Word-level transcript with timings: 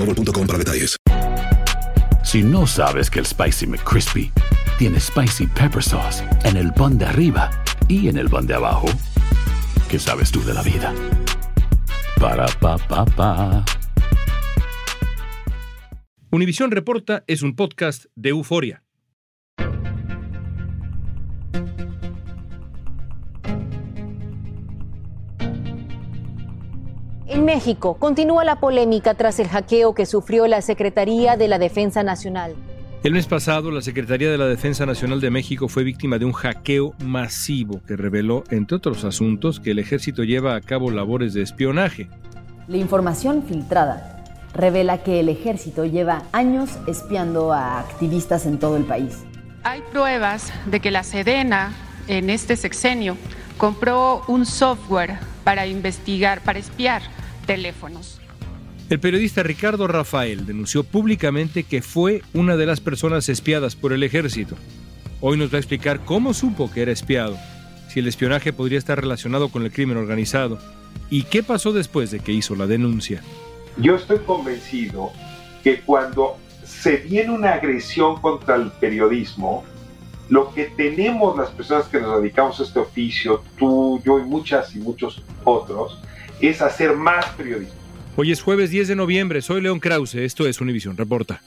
boostmobile.com 0.00 0.46
para 0.46 0.58
detalles. 0.58 0.96
Si 2.24 2.42
no 2.42 2.66
sabes 2.66 3.10
que 3.10 3.18
el 3.18 3.26
Spicy 3.26 3.66
McCrispy 3.66 4.32
tiene 4.78 5.00
Spicy 5.00 5.46
Pepper 5.46 5.82
Sauce 5.82 6.24
en 6.44 6.56
el 6.56 6.72
pan 6.72 6.98
de 6.98 7.06
arriba 7.06 7.50
y 7.88 8.08
en 8.08 8.16
el 8.16 8.28
pan 8.28 8.46
de 8.46 8.54
abajo, 8.54 8.88
¿qué 9.88 9.98
sabes 9.98 10.30
tú 10.30 10.42
de 10.44 10.54
la 10.54 10.62
vida? 10.62 10.94
Para, 12.20 12.46
pa, 12.46 12.78
pa, 12.78 13.04
pa. 13.04 13.64
Univisión 16.30 16.70
Reporta 16.70 17.24
es 17.26 17.42
un 17.42 17.56
podcast 17.56 18.04
de 18.14 18.28
euforia. 18.28 18.84
En 27.30 27.44
México 27.44 27.96
continúa 27.96 28.42
la 28.42 28.56
polémica 28.56 29.14
tras 29.14 29.38
el 29.38 29.46
hackeo 29.46 29.94
que 29.94 30.04
sufrió 30.04 30.48
la 30.48 30.62
Secretaría 30.62 31.36
de 31.36 31.46
la 31.46 31.60
Defensa 31.60 32.02
Nacional. 32.02 32.56
El 33.04 33.12
mes 33.12 33.28
pasado, 33.28 33.70
la 33.70 33.82
Secretaría 33.82 34.32
de 34.32 34.36
la 34.36 34.46
Defensa 34.46 34.84
Nacional 34.84 35.20
de 35.20 35.30
México 35.30 35.68
fue 35.68 35.84
víctima 35.84 36.18
de 36.18 36.24
un 36.24 36.32
hackeo 36.32 36.92
masivo 37.04 37.82
que 37.86 37.94
reveló, 37.94 38.42
entre 38.50 38.78
otros 38.78 39.04
asuntos, 39.04 39.60
que 39.60 39.70
el 39.70 39.78
ejército 39.78 40.24
lleva 40.24 40.56
a 40.56 40.60
cabo 40.60 40.90
labores 40.90 41.32
de 41.32 41.42
espionaje. 41.42 42.10
La 42.66 42.78
información 42.78 43.44
filtrada 43.44 44.24
revela 44.52 44.98
que 44.98 45.20
el 45.20 45.28
ejército 45.28 45.84
lleva 45.84 46.24
años 46.32 46.80
espiando 46.88 47.52
a 47.52 47.78
activistas 47.78 48.44
en 48.44 48.58
todo 48.58 48.76
el 48.76 48.86
país. 48.86 49.22
Hay 49.62 49.82
pruebas 49.92 50.52
de 50.66 50.80
que 50.80 50.90
la 50.90 51.04
Sedena 51.04 51.72
en 52.08 52.28
este 52.28 52.56
sexenio 52.56 53.16
compró 53.56 54.22
un 54.26 54.44
software 54.44 55.29
para 55.50 55.66
investigar, 55.66 56.44
para 56.44 56.60
espiar 56.60 57.02
teléfonos. 57.44 58.20
El 58.88 59.00
periodista 59.00 59.42
Ricardo 59.42 59.88
Rafael 59.88 60.46
denunció 60.46 60.84
públicamente 60.84 61.64
que 61.64 61.82
fue 61.82 62.22
una 62.32 62.56
de 62.56 62.66
las 62.66 62.78
personas 62.78 63.28
espiadas 63.28 63.74
por 63.74 63.92
el 63.92 64.04
ejército. 64.04 64.54
Hoy 65.20 65.36
nos 65.36 65.52
va 65.52 65.56
a 65.56 65.58
explicar 65.58 66.04
cómo 66.04 66.34
supo 66.34 66.70
que 66.70 66.82
era 66.82 66.92
espiado, 66.92 67.36
si 67.88 67.98
el 67.98 68.06
espionaje 68.06 68.52
podría 68.52 68.78
estar 68.78 69.00
relacionado 69.00 69.48
con 69.48 69.64
el 69.64 69.72
crimen 69.72 69.96
organizado 69.96 70.60
y 71.10 71.24
qué 71.24 71.42
pasó 71.42 71.72
después 71.72 72.12
de 72.12 72.20
que 72.20 72.30
hizo 72.30 72.54
la 72.54 72.68
denuncia. 72.68 73.20
Yo 73.76 73.96
estoy 73.96 74.20
convencido 74.20 75.10
que 75.64 75.80
cuando 75.80 76.36
se 76.62 76.98
viene 76.98 77.32
una 77.32 77.54
agresión 77.54 78.20
contra 78.20 78.54
el 78.54 78.70
periodismo, 78.70 79.64
lo 80.30 80.54
que 80.54 80.66
tenemos 80.66 81.36
las 81.36 81.50
personas 81.50 81.88
que 81.88 82.00
nos 82.00 82.22
dedicamos 82.22 82.58
a 82.60 82.62
este 82.62 82.78
oficio, 82.78 83.42
tú, 83.58 84.00
yo 84.04 84.18
y 84.18 84.22
muchas 84.22 84.74
y 84.74 84.78
muchos 84.78 85.22
otros, 85.44 86.00
es 86.40 86.62
hacer 86.62 86.96
más 86.96 87.26
periodismo. 87.30 87.74
Hoy 88.16 88.30
es 88.30 88.40
jueves 88.40 88.70
10 88.70 88.88
de 88.88 88.96
noviembre, 88.96 89.42
soy 89.42 89.60
León 89.60 89.80
Krause, 89.80 90.14
esto 90.14 90.46
es 90.46 90.60
Univisión 90.60 90.96
Reporta. 90.96 91.42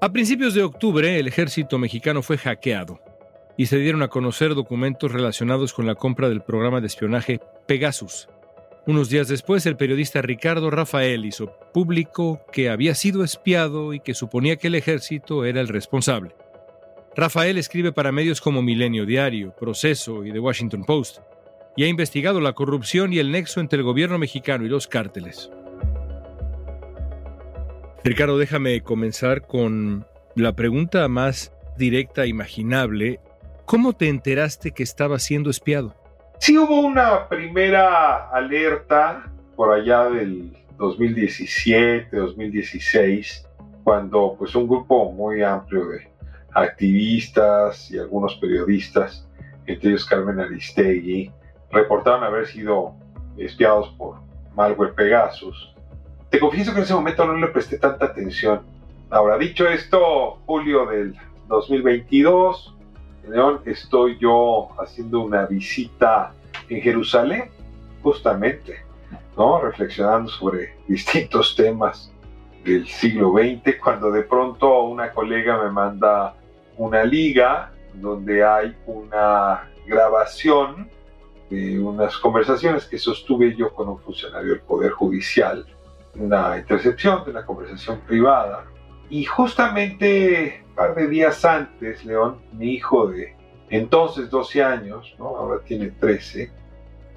A 0.00 0.12
principios 0.12 0.54
de 0.54 0.62
octubre, 0.62 1.18
el 1.18 1.28
ejército 1.28 1.78
mexicano 1.78 2.22
fue 2.22 2.38
hackeado 2.38 2.98
y 3.58 3.66
se 3.66 3.76
dieron 3.76 4.02
a 4.02 4.08
conocer 4.08 4.54
documentos 4.54 5.12
relacionados 5.12 5.74
con 5.74 5.86
la 5.86 5.94
compra 5.94 6.30
del 6.30 6.42
programa 6.42 6.80
de 6.80 6.86
espionaje 6.86 7.40
Pegasus. 7.68 8.28
Unos 8.84 9.08
días 9.08 9.28
después, 9.28 9.64
el 9.66 9.76
periodista 9.76 10.22
Ricardo 10.22 10.68
Rafael 10.68 11.24
hizo 11.24 11.52
público 11.72 12.40
que 12.52 12.68
había 12.68 12.96
sido 12.96 13.22
espiado 13.22 13.94
y 13.94 14.00
que 14.00 14.12
suponía 14.12 14.56
que 14.56 14.66
el 14.66 14.74
ejército 14.74 15.44
era 15.44 15.60
el 15.60 15.68
responsable. 15.68 16.34
Rafael 17.14 17.58
escribe 17.58 17.92
para 17.92 18.10
medios 18.10 18.40
como 18.40 18.60
Milenio 18.60 19.06
Diario, 19.06 19.54
Proceso 19.54 20.24
y 20.24 20.32
The 20.32 20.40
Washington 20.40 20.84
Post, 20.84 21.18
y 21.76 21.84
ha 21.84 21.88
investigado 21.88 22.40
la 22.40 22.54
corrupción 22.54 23.12
y 23.12 23.20
el 23.20 23.30
nexo 23.30 23.60
entre 23.60 23.78
el 23.78 23.84
gobierno 23.84 24.18
mexicano 24.18 24.64
y 24.64 24.68
los 24.68 24.88
cárteles. 24.88 25.48
Ricardo, 28.02 28.38
déjame 28.38 28.80
comenzar 28.80 29.46
con 29.46 30.06
la 30.34 30.56
pregunta 30.56 31.06
más 31.06 31.52
directa 31.78 32.24
e 32.24 32.28
imaginable. 32.28 33.20
¿Cómo 33.64 33.92
te 33.92 34.08
enteraste 34.08 34.72
que 34.72 34.82
estaba 34.82 35.20
siendo 35.20 35.50
espiado? 35.50 36.01
Sí 36.42 36.58
hubo 36.58 36.80
una 36.80 37.28
primera 37.28 38.28
alerta 38.30 39.30
por 39.54 39.72
allá 39.72 40.10
del 40.10 40.52
2017, 40.76 42.16
2016, 42.16 43.48
cuando 43.84 44.34
pues 44.36 44.52
un 44.56 44.66
grupo 44.66 45.12
muy 45.12 45.44
amplio 45.44 45.86
de 45.86 46.10
activistas 46.52 47.88
y 47.92 47.98
algunos 48.00 48.34
periodistas, 48.38 49.24
entre 49.66 49.90
ellos 49.90 50.04
Carmen 50.04 50.40
Aristegui, 50.40 51.30
reportaron 51.70 52.24
haber 52.24 52.48
sido 52.48 52.96
espiados 53.36 53.90
por 53.90 54.16
malware 54.56 54.94
Pegasus. 54.94 55.72
Te 56.28 56.40
confieso 56.40 56.72
que 56.72 56.78
en 56.78 56.84
ese 56.86 56.94
momento 56.94 57.24
no 57.24 57.34
le 57.34 57.46
presté 57.52 57.78
tanta 57.78 58.06
atención. 58.06 58.62
Ahora, 59.10 59.38
dicho 59.38 59.68
esto, 59.68 60.40
julio 60.44 60.86
del 60.86 61.14
2022, 61.46 62.74
en 62.80 62.81
León, 63.28 63.60
estoy 63.64 64.18
yo 64.18 64.68
haciendo 64.80 65.20
una 65.20 65.46
visita 65.46 66.34
en 66.68 66.80
Jerusalén, 66.80 67.50
justamente, 68.02 68.84
¿no? 69.36 69.60
reflexionando 69.60 70.30
sobre 70.30 70.76
distintos 70.88 71.54
temas 71.54 72.12
del 72.64 72.86
siglo 72.86 73.32
XX, 73.32 73.76
cuando 73.82 74.10
de 74.10 74.22
pronto 74.22 74.84
una 74.84 75.12
colega 75.12 75.62
me 75.62 75.70
manda 75.70 76.34
una 76.76 77.04
liga 77.04 77.72
donde 77.94 78.44
hay 78.44 78.76
una 78.86 79.68
grabación 79.86 80.88
de 81.50 81.78
unas 81.78 82.16
conversaciones 82.16 82.86
que 82.86 82.98
sostuve 82.98 83.54
yo 83.54 83.72
con 83.74 83.88
un 83.88 83.98
funcionario 83.98 84.52
del 84.52 84.60
Poder 84.60 84.92
Judicial, 84.92 85.66
una 86.14 86.58
intercepción 86.58 87.24
de 87.24 87.30
una 87.32 87.44
conversación 87.44 88.00
privada. 88.00 88.64
Y 89.10 89.24
justamente 89.24 90.61
par 90.74 90.94
de 90.94 91.06
días 91.08 91.44
antes, 91.44 92.04
León, 92.04 92.38
mi 92.52 92.74
hijo 92.74 93.08
de 93.08 93.34
entonces 93.70 94.28
12 94.30 94.62
años, 94.62 95.14
¿no? 95.18 95.28
ahora 95.28 95.62
tiene 95.64 95.88
13, 95.88 96.50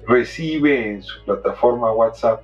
recibe 0.06 0.90
en 0.90 1.02
su 1.02 1.22
plataforma 1.24 1.92
WhatsApp, 1.92 2.42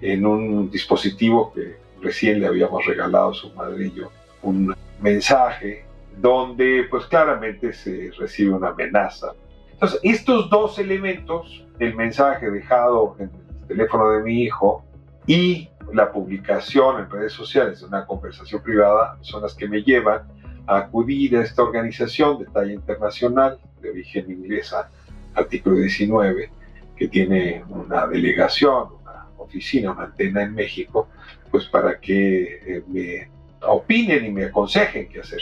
en 0.00 0.24
un 0.24 0.70
dispositivo 0.70 1.52
que 1.52 1.76
recién 2.00 2.40
le 2.40 2.46
habíamos 2.46 2.84
regalado 2.86 3.30
a 3.30 3.34
su 3.34 3.52
madre 3.52 3.86
y 3.86 3.92
yo, 3.92 4.10
un 4.42 4.74
mensaje 5.00 5.84
donde 6.16 6.86
pues 6.90 7.06
claramente 7.06 7.72
se 7.72 8.10
recibe 8.18 8.54
una 8.54 8.68
amenaza. 8.68 9.32
Entonces, 9.72 10.00
estos 10.02 10.48
dos 10.50 10.78
elementos, 10.78 11.64
el 11.78 11.94
mensaje 11.94 12.50
dejado 12.50 13.16
en 13.18 13.30
el 13.60 13.68
teléfono 13.68 14.10
de 14.10 14.22
mi 14.22 14.42
hijo 14.42 14.84
y 15.26 15.68
la 15.92 16.10
publicación 16.10 17.00
en 17.00 17.10
redes 17.10 17.32
sociales 17.32 17.80
de 17.80 17.86
una 17.86 18.06
conversación 18.06 18.62
privada, 18.62 19.18
son 19.20 19.42
las 19.42 19.54
que 19.54 19.68
me 19.68 19.82
llevan 19.82 20.22
a 20.70 20.78
acudir 20.78 21.36
a 21.36 21.42
esta 21.42 21.64
organización 21.64 22.38
de 22.38 22.44
talla 22.46 22.72
internacional 22.72 23.58
de 23.82 23.90
origen 23.90 24.30
inglesa, 24.30 24.88
artículo 25.34 25.76
19, 25.76 26.48
que 26.96 27.08
tiene 27.08 27.64
una 27.68 28.06
delegación, 28.06 28.86
una 29.02 29.26
oficina, 29.38 29.90
una 29.90 30.04
antena 30.04 30.42
en 30.42 30.54
México, 30.54 31.08
pues 31.50 31.64
para 31.64 31.98
que 31.98 32.60
eh, 32.64 32.82
me 32.86 33.28
opinen 33.62 34.24
y 34.24 34.30
me 34.30 34.44
aconsejen 34.44 35.08
qué 35.08 35.20
hacer. 35.20 35.40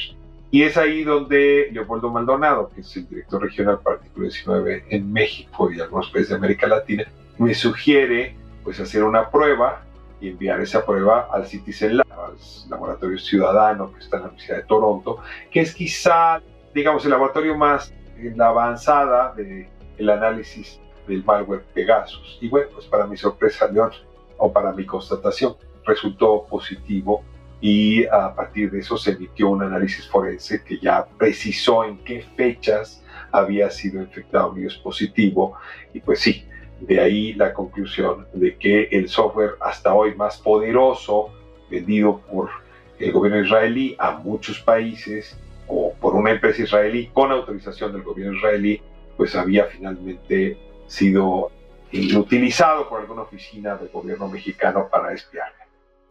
Y 0.51 0.63
es 0.63 0.79
ahí 0.79 1.05
donde 1.05 1.69
Leopoldo 1.73 2.11
Maldonado, 2.11 2.71
que 2.75 2.81
es 2.81 2.97
el 2.97 3.07
director 3.07 3.43
regional 3.43 3.81
para 3.81 3.97
artículo 3.97 4.29
19 4.29 4.87
en 4.89 5.13
México 5.13 5.71
y 5.71 5.79
algunos 5.79 6.09
países 6.09 6.31
de 6.31 6.37
América 6.37 6.67
Latina, 6.67 7.05
me 7.37 7.53
sugiere 7.53 8.35
pues 8.65 8.81
hacer 8.81 9.05
una 9.05 9.31
prueba 9.31 9.83
y 10.21 10.29
enviar 10.31 10.61
esa 10.61 10.85
prueba 10.85 11.29
al 11.33 11.47
Citizen 11.47 11.99
Lab, 11.99 12.07
al 12.13 12.37
laboratorio 12.69 13.19
ciudadano 13.19 13.93
que 13.93 14.01
está 14.01 14.17
en 14.17 14.23
la 14.23 14.29
Universidad 14.29 14.57
de 14.59 14.65
Toronto, 14.65 15.19
que 15.51 15.61
es 15.61 15.75
quizá, 15.75 16.43
digamos, 16.75 17.05
el 17.05 17.11
laboratorio 17.11 17.57
más 17.57 17.93
en 18.17 18.37
la 18.37 18.49
avanzada 18.49 19.33
del 19.35 19.69
el 19.99 20.11
análisis 20.11 20.81
del 21.07 21.25
malware 21.25 21.65
Pegasus. 21.75 22.39
Y 22.41 22.49
bueno, 22.49 22.69
pues 22.73 22.87
para 22.87 23.07
mi 23.07 23.17
sorpresa, 23.17 23.67
León, 23.69 23.91
o 24.37 24.53
para 24.53 24.73
mi 24.73 24.87
constatación, 24.87 25.57
resultó 25.85 26.47
positivo 26.49 27.25
y 27.61 28.07
a 28.07 28.35
partir 28.35 28.71
de 28.71 28.79
eso 28.79 28.97
se 28.97 29.13
emitió 29.13 29.49
un 29.49 29.63
análisis 29.63 30.07
forense 30.07 30.63
que 30.63 30.79
ya 30.79 31.05
precisó 31.19 31.85
en 31.85 31.99
qué 32.05 32.25
fechas 32.37 33.03
había 33.33 33.69
sido 33.71 34.01
infectado 34.01 34.53
virus 34.53 34.77
positivo 34.79 35.57
y 35.93 36.01
pues 36.01 36.21
sí, 36.21 36.47
de 36.81 37.01
ahí 37.01 37.33
la 37.35 37.53
conclusión 37.53 38.27
de 38.33 38.57
que 38.57 38.89
el 38.93 39.09
software 39.09 39.53
hasta 39.61 39.95
hoy 39.95 40.15
más 40.15 40.39
poderoso 40.39 41.31
vendido 41.71 42.21
por 42.21 42.51
el 42.99 43.13
gobierno 43.13 43.45
israelí 43.45 43.97
a 43.99 44.13
muchos 44.13 44.61
países 44.61 45.39
o 45.67 45.93
por 46.01 46.15
una 46.15 46.31
empresa 46.31 46.63
israelí 46.63 47.11
con 47.13 47.31
autorización 47.31 47.93
del 47.93 48.03
gobierno 48.03 48.37
israelí, 48.37 48.81
pues 49.17 49.35
había 49.35 49.67
finalmente 49.67 50.57
sido 50.87 51.51
utilizado 52.17 52.89
por 52.89 53.01
alguna 53.01 53.23
oficina 53.23 53.77
del 53.77 53.89
gobierno 53.89 54.29
mexicano 54.29 54.89
para 54.91 55.13
espiar. 55.13 55.53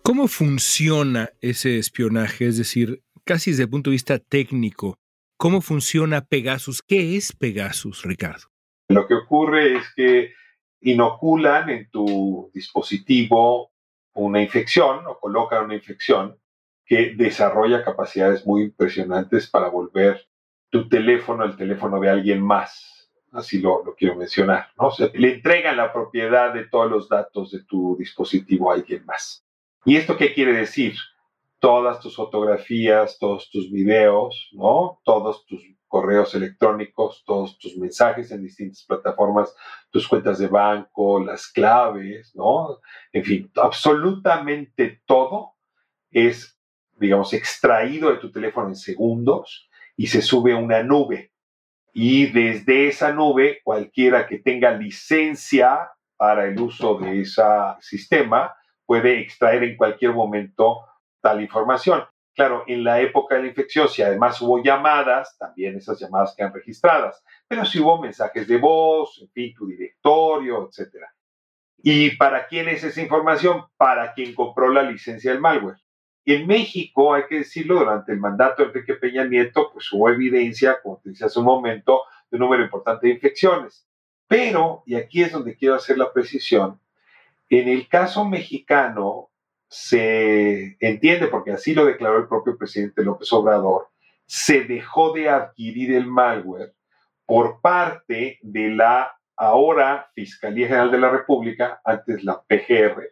¿Cómo 0.03 0.27
funciona 0.27 1.29
ese 1.41 1.77
espionaje? 1.79 2.47
Es 2.47 2.57
decir, 2.57 3.01
casi 3.25 3.51
desde 3.51 3.63
el 3.63 3.69
punto 3.69 3.89
de 3.89 3.95
vista 3.95 4.19
técnico, 4.19 4.97
¿cómo 5.37 5.61
funciona 5.61 6.21
Pegasus? 6.21 6.81
¿Qué 6.81 7.17
es 7.17 7.33
Pegasus, 7.33 8.03
Ricardo? 8.03 8.47
Lo 8.89 9.05
que 9.05 9.15
ocurre 9.15 9.75
es 9.77 9.83
que 9.95 10.31
inoculan 10.91 11.69
en 11.69 11.89
tu 11.89 12.49
dispositivo 12.53 13.71
una 14.13 14.41
infección 14.41 15.05
o 15.05 15.19
colocan 15.19 15.65
una 15.65 15.75
infección 15.75 16.39
que 16.85 17.13
desarrolla 17.15 17.83
capacidades 17.83 18.45
muy 18.47 18.63
impresionantes 18.63 19.49
para 19.49 19.67
volver 19.67 20.25
tu 20.69 20.87
teléfono 20.87 21.43
el 21.43 21.57
teléfono 21.57 21.99
de 21.99 22.09
alguien 22.09 22.41
más. 22.41 23.11
Así 23.33 23.59
lo, 23.59 23.83
quiero 23.97 24.15
mencionar. 24.15 24.69
¿no? 24.79 24.89
le 25.13 25.33
entregan 25.33 25.75
la 25.75 25.91
propiedad 25.91 26.53
de 26.53 26.65
todos 26.65 26.89
los 26.89 27.09
datos 27.09 27.51
de 27.51 27.63
tu 27.65 27.97
dispositivo 27.97 28.71
a 28.71 28.75
alguien 28.75 29.05
más. 29.05 29.45
¿Y 29.83 29.97
esto 29.97 30.15
qué 30.15 30.33
quiere 30.33 30.53
decir? 30.53 30.95
Todas 31.59 31.99
tus 31.99 32.15
fotografías, 32.15 33.19
todos 33.19 33.49
tus 33.51 33.69
videos, 33.69 34.49
¿no? 34.53 35.01
Todos 35.03 35.45
tus 35.45 35.61
correos 35.87 36.35
electrónicos, 36.35 37.23
todos 37.25 37.57
tus 37.57 37.77
mensajes 37.77 38.31
en 38.31 38.43
distintas 38.43 38.83
plataformas, 38.83 39.55
tus 39.89 40.07
cuentas 40.07 40.39
de 40.39 40.47
banco, 40.47 41.23
las 41.23 41.47
claves, 41.47 42.35
¿no? 42.35 42.79
En 43.11 43.23
fin, 43.23 43.51
absolutamente 43.55 45.01
todo 45.05 45.55
es, 46.11 46.59
digamos, 46.99 47.33
extraído 47.33 48.11
de 48.11 48.17
tu 48.17 48.31
teléfono 48.31 48.67
en 48.67 48.75
segundos 48.75 49.69
y 49.95 50.07
se 50.07 50.21
sube 50.21 50.53
a 50.53 50.57
una 50.57 50.83
nube. 50.83 51.31
Y 51.93 52.27
desde 52.27 52.87
esa 52.89 53.11
nube, 53.11 53.61
cualquiera 53.63 54.27
que 54.27 54.37
tenga 54.37 54.71
licencia 54.71 55.91
para 56.15 56.45
el 56.45 56.59
uso 56.59 56.99
de 56.99 57.21
ese 57.21 57.41
sistema, 57.79 58.55
puede 58.85 59.19
extraer 59.19 59.63
en 59.63 59.77
cualquier 59.77 60.13
momento 60.13 60.81
tal 61.21 61.41
información. 61.41 62.03
Claro, 62.37 62.65
en 62.67 62.83
la 62.83 63.01
época 63.01 63.33
de 63.33 63.41
la 63.41 63.47
infección, 63.47 63.89
si 63.89 64.03
además 64.03 64.39
hubo 64.43 64.61
llamadas, 64.61 65.35
también 65.39 65.75
esas 65.75 65.99
llamadas 65.99 66.35
quedan 66.37 66.53
registradas, 66.53 67.23
pero 67.47 67.65
si 67.65 67.79
hubo 67.79 67.99
mensajes 67.99 68.47
de 68.47 68.57
voz, 68.57 69.19
en 69.23 69.29
fin, 69.31 69.55
tu 69.55 69.65
directorio, 69.65 70.69
etc. 70.69 70.97
¿Y 71.77 72.15
para 72.15 72.45
quién 72.45 72.69
es 72.69 72.83
esa 72.83 73.01
información? 73.01 73.63
Para 73.75 74.13
quien 74.13 74.35
compró 74.35 74.69
la 74.69 74.83
licencia 74.83 75.31
del 75.31 75.41
malware. 75.41 75.79
En 76.25 76.45
México, 76.45 77.15
hay 77.15 77.23
que 77.27 77.39
decirlo, 77.39 77.79
durante 77.79 78.11
el 78.11 78.19
mandato 78.19 78.61
de 78.61 78.69
Enrique 78.69 78.93
Peña 78.93 79.23
Nieto, 79.23 79.71
pues 79.73 79.91
hubo 79.91 80.07
evidencia, 80.07 80.79
como 80.83 80.99
te 81.03 81.09
decía 81.09 81.25
hace 81.25 81.39
un 81.39 81.45
momento, 81.45 82.03
de 82.29 82.37
un 82.37 82.41
número 82.41 82.61
importante 82.61 83.07
de 83.07 83.13
infecciones. 83.13 83.87
Pero, 84.27 84.83
y 84.85 84.93
aquí 84.93 85.23
es 85.23 85.31
donde 85.31 85.55
quiero 85.55 85.73
hacer 85.73 85.97
la 85.97 86.13
precisión, 86.13 86.79
en 87.49 87.67
el 87.67 87.87
caso 87.87 88.25
mexicano 88.25 89.26
se 89.69 90.77
entiende, 90.79 91.27
porque 91.27 91.51
así 91.51 91.73
lo 91.73 91.85
declaró 91.85 92.19
el 92.19 92.27
propio 92.27 92.57
presidente 92.57 93.03
López 93.03 93.31
Obrador, 93.33 93.89
se 94.25 94.61
dejó 94.61 95.13
de 95.13 95.29
adquirir 95.29 95.93
el 95.93 96.07
malware 96.07 96.73
por 97.25 97.61
parte 97.61 98.39
de 98.41 98.69
la 98.69 99.13
ahora 99.35 100.09
Fiscalía 100.15 100.67
General 100.67 100.91
de 100.91 100.97
la 100.97 101.09
República, 101.09 101.81
antes 101.83 102.23
la 102.23 102.41
PGR, 102.41 103.11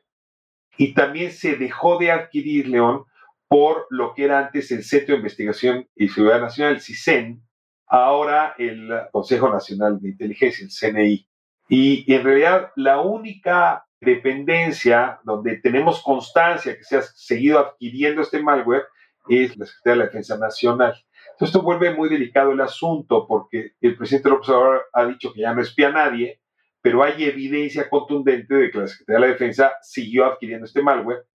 y 0.78 0.94
también 0.94 1.32
se 1.32 1.56
dejó 1.56 1.98
de 1.98 2.12
adquirir, 2.12 2.68
León, 2.68 3.06
por 3.48 3.86
lo 3.90 4.14
que 4.14 4.26
era 4.26 4.40
antes 4.40 4.72
el 4.72 4.84
Centro 4.84 5.14
de 5.14 5.20
Investigación 5.20 5.88
y 5.96 6.10
Seguridad 6.10 6.42
Nacional, 6.42 6.76
el 6.76 6.82
CISEN, 6.82 7.42
ahora 7.88 8.56
el 8.58 8.90
Consejo 9.12 9.50
Nacional 9.50 10.00
de 10.02 10.10
Inteligencia, 10.10 10.66
el 10.66 10.72
CNI. 10.72 11.28
Y 11.70 12.14
en 12.14 12.24
realidad 12.24 12.72
la 12.76 13.02
única 13.02 13.86
dependencia 14.06 15.20
donde 15.24 15.58
tenemos 15.58 16.02
constancia 16.02 16.78
que 16.78 16.84
se 16.84 16.98
ha 16.98 17.02
seguido 17.02 17.60
adquiriendo 17.60 18.22
este 18.22 18.42
malware 18.42 18.86
es 19.28 19.58
la 19.58 19.66
Secretaría 19.66 19.94
de 19.94 19.98
la 19.98 20.06
Defensa 20.06 20.38
Nacional. 20.38 20.94
Entonces, 21.32 21.48
esto 21.48 21.62
vuelve 21.62 21.94
muy 21.94 22.08
delicado 22.08 22.52
el 22.52 22.62
asunto 22.62 23.26
porque 23.28 23.72
el 23.82 23.98
presidente 23.98 24.30
López 24.30 24.50
Obrador 24.50 24.84
ha 24.94 25.06
dicho 25.06 25.34
que 25.34 25.42
ya 25.42 25.54
no 25.54 25.62
espía 25.62 25.90
a 25.90 25.92
nadie, 25.92 26.40
pero 26.82 27.04
hay 27.04 27.24
evidencia 27.24 27.90
contundente 27.90 28.54
de 28.54 28.72
que 28.72 28.78
la 28.78 28.88
Secretaría 28.88 29.20
de 29.20 29.28
la 29.28 29.34
Defensa 29.34 29.74
siguió 29.82 30.26
adquiriendo 30.26 30.66
este 30.66 30.82
malware. 30.82 31.26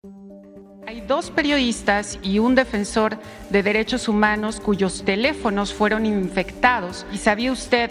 Hay 0.87 1.03
dos 1.03 1.31
periodistas 1.31 2.19
y 2.23 2.39
un 2.39 2.55
defensor 2.55 3.19
de 3.51 3.63
derechos 3.63 4.09
humanos 4.09 4.61
cuyos 4.61 5.05
teléfonos 5.05 5.75
fueron 5.75 6.07
infectados. 6.07 7.07
¿Y 7.13 7.19
sabía 7.19 7.53
usted 7.53 7.91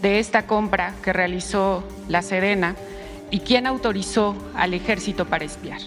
de 0.00 0.18
esta 0.20 0.46
compra 0.46 0.94
que 1.02 1.12
realizó 1.12 1.82
la 2.08 2.22
Sedena? 2.22 2.76
¿Y 3.32 3.38
quién 3.40 3.68
autorizó 3.68 4.34
al 4.56 4.74
ejército 4.74 5.24
para 5.24 5.44
espiar? 5.44 5.78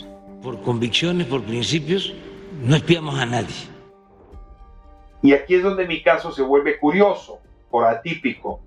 Por 0.42 0.62
convicciones, 0.62 1.28
por 1.28 1.44
principios, 1.44 2.13
no 2.63 2.75
espiamos 2.78 3.19
a 3.19 3.25
nadie. 3.25 3.56
Y 5.22 5.34
aquí 5.34 5.56
es 5.56 5.63
donde 5.63 5.86
mi 5.86 6.01
caso 6.01 6.31
se 6.31 6.42
vuelve 6.42 6.80
curioso, 6.80 7.40
por 7.69 7.86
atípico. 7.86 8.62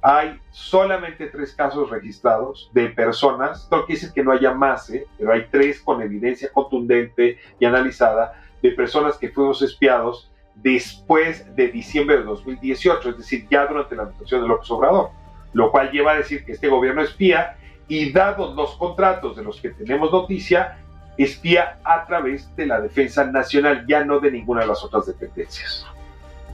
Hay 0.00 0.38
solamente 0.52 1.26
tres 1.26 1.54
casos 1.54 1.90
registrados 1.90 2.70
de 2.72 2.88
personas, 2.90 3.68
no 3.70 3.84
quiere 3.84 4.00
decir 4.00 4.14
que 4.14 4.22
no 4.22 4.30
haya 4.30 4.54
más, 4.54 4.88
¿eh? 4.90 5.06
pero 5.18 5.32
hay 5.32 5.46
tres 5.50 5.80
con 5.80 6.00
evidencia 6.00 6.50
contundente 6.52 7.38
y 7.58 7.64
analizada 7.64 8.40
de 8.62 8.70
personas 8.70 9.18
que 9.18 9.30
fuimos 9.30 9.60
espiados 9.60 10.30
después 10.54 11.54
de 11.56 11.68
diciembre 11.68 12.18
de 12.18 12.24
2018, 12.24 13.10
es 13.10 13.16
decir, 13.18 13.46
ya 13.50 13.66
durante 13.66 13.96
la 13.96 14.02
administración 14.02 14.42
de 14.42 14.48
López 14.48 14.70
Obrador, 14.70 15.10
lo 15.52 15.70
cual 15.72 15.90
lleva 15.90 16.12
a 16.12 16.16
decir 16.16 16.44
que 16.44 16.52
este 16.52 16.68
gobierno 16.68 17.02
espía 17.02 17.56
y 17.90 18.12
dados 18.12 18.54
los 18.54 18.76
contratos 18.76 19.36
de 19.36 19.42
los 19.42 19.60
que 19.60 19.70
tenemos 19.70 20.12
noticia, 20.12 20.78
espía 21.18 21.80
a 21.82 22.06
través 22.06 22.54
de 22.54 22.64
la 22.64 22.80
Defensa 22.80 23.24
Nacional, 23.24 23.84
ya 23.88 24.04
no 24.04 24.20
de 24.20 24.30
ninguna 24.30 24.60
de 24.60 24.68
las 24.68 24.84
otras 24.84 25.06
dependencias. 25.06 25.84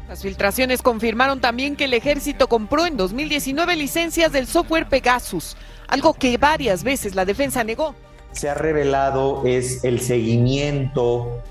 Las 0.09 0.23
filtraciones 0.23 0.81
confirmaron 0.81 1.41
también 1.41 1.77
que 1.77 1.85
el 1.85 1.93
ejército 1.93 2.49
compró 2.49 2.87
en 2.87 2.97
2019 2.97 3.77
licencias 3.77 4.33
del 4.33 4.47
software 4.47 4.89
Pegasus, 4.89 5.59
algo 5.89 6.15
que 6.15 6.39
varias 6.39 6.83
veces 6.83 7.15
la 7.15 7.27
defensa 7.27 7.63
negó. 7.63 7.95
Se 8.33 8.49
ha 8.49 8.55
revelado 8.55 9.43
es 9.45 9.85
el 9.85 10.01
seguimiento 10.01 11.43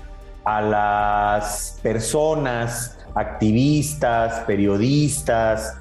a 0.44 0.62
las 0.62 1.78
personas, 1.80 2.98
activistas, 3.14 4.40
periodistas, 4.46 5.76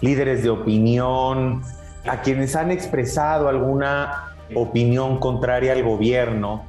líderes 0.00 0.42
de 0.42 0.48
opinión, 0.48 1.62
a 2.04 2.22
quienes 2.22 2.56
han 2.56 2.70
expresado 2.70 3.48
alguna 3.48 4.34
opinión 4.54 5.18
contraria 5.18 5.72
al 5.72 5.82
gobierno. 5.82 6.64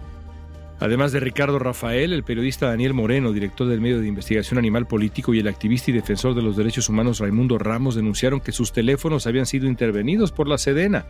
Además 0.79 1.11
de 1.11 1.19
Ricardo 1.19 1.59
Rafael, 1.59 2.11
el 2.11 2.23
periodista 2.23 2.67
Daniel 2.67 2.95
Moreno, 2.95 3.31
director 3.31 3.67
del 3.67 3.81
medio 3.81 4.01
de 4.01 4.07
investigación 4.07 4.57
animal 4.57 4.88
político, 4.88 5.31
y 5.33 5.39
el 5.39 5.47
activista 5.47 5.91
y 5.91 5.93
defensor 5.93 6.33
de 6.33 6.41
los 6.41 6.57
derechos 6.57 6.89
humanos 6.89 7.19
Raimundo 7.19 7.59
Ramos 7.59 7.93
denunciaron 7.93 8.39
que 8.39 8.51
sus 8.51 8.73
teléfonos 8.73 9.27
habían 9.27 9.45
sido 9.45 9.67
intervenidos 9.67 10.31
por 10.31 10.47
la 10.47 10.57
Sedena. 10.57 11.05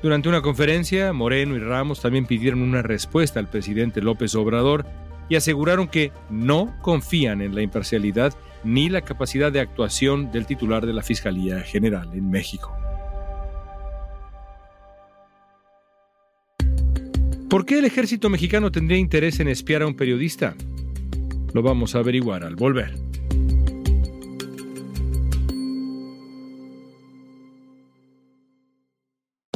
Durante 0.00 0.28
una 0.28 0.42
conferencia, 0.42 1.12
Moreno 1.12 1.56
y 1.56 1.58
Ramos 1.58 2.02
también 2.02 2.26
pidieron 2.26 2.62
una 2.62 2.82
respuesta 2.82 3.40
al 3.40 3.48
presidente 3.48 4.00
López 4.00 4.34
Obrador 4.36 4.86
y 5.28 5.34
aseguraron 5.34 5.88
que 5.88 6.12
no 6.30 6.72
confían 6.80 7.42
en 7.42 7.54
la 7.54 7.62
imparcialidad 7.62 8.32
ni 8.62 8.90
la 8.90 9.00
capacidad 9.00 9.50
de 9.50 9.60
actuación 9.60 10.30
del 10.30 10.46
titular 10.46 10.86
de 10.86 10.92
la 10.92 11.02
Fiscalía 11.02 11.60
General 11.62 12.08
en 12.12 12.30
México. 12.30 12.83
¿Por 17.48 17.66
qué 17.66 17.78
el 17.78 17.84
ejército 17.84 18.30
mexicano 18.30 18.72
tendría 18.72 18.98
interés 18.98 19.38
en 19.38 19.48
espiar 19.48 19.82
a 19.82 19.86
un 19.86 19.94
periodista? 19.94 20.56
Lo 21.52 21.62
vamos 21.62 21.94
a 21.94 21.98
averiguar 21.98 22.42
al 22.42 22.56
volver. 22.56 22.94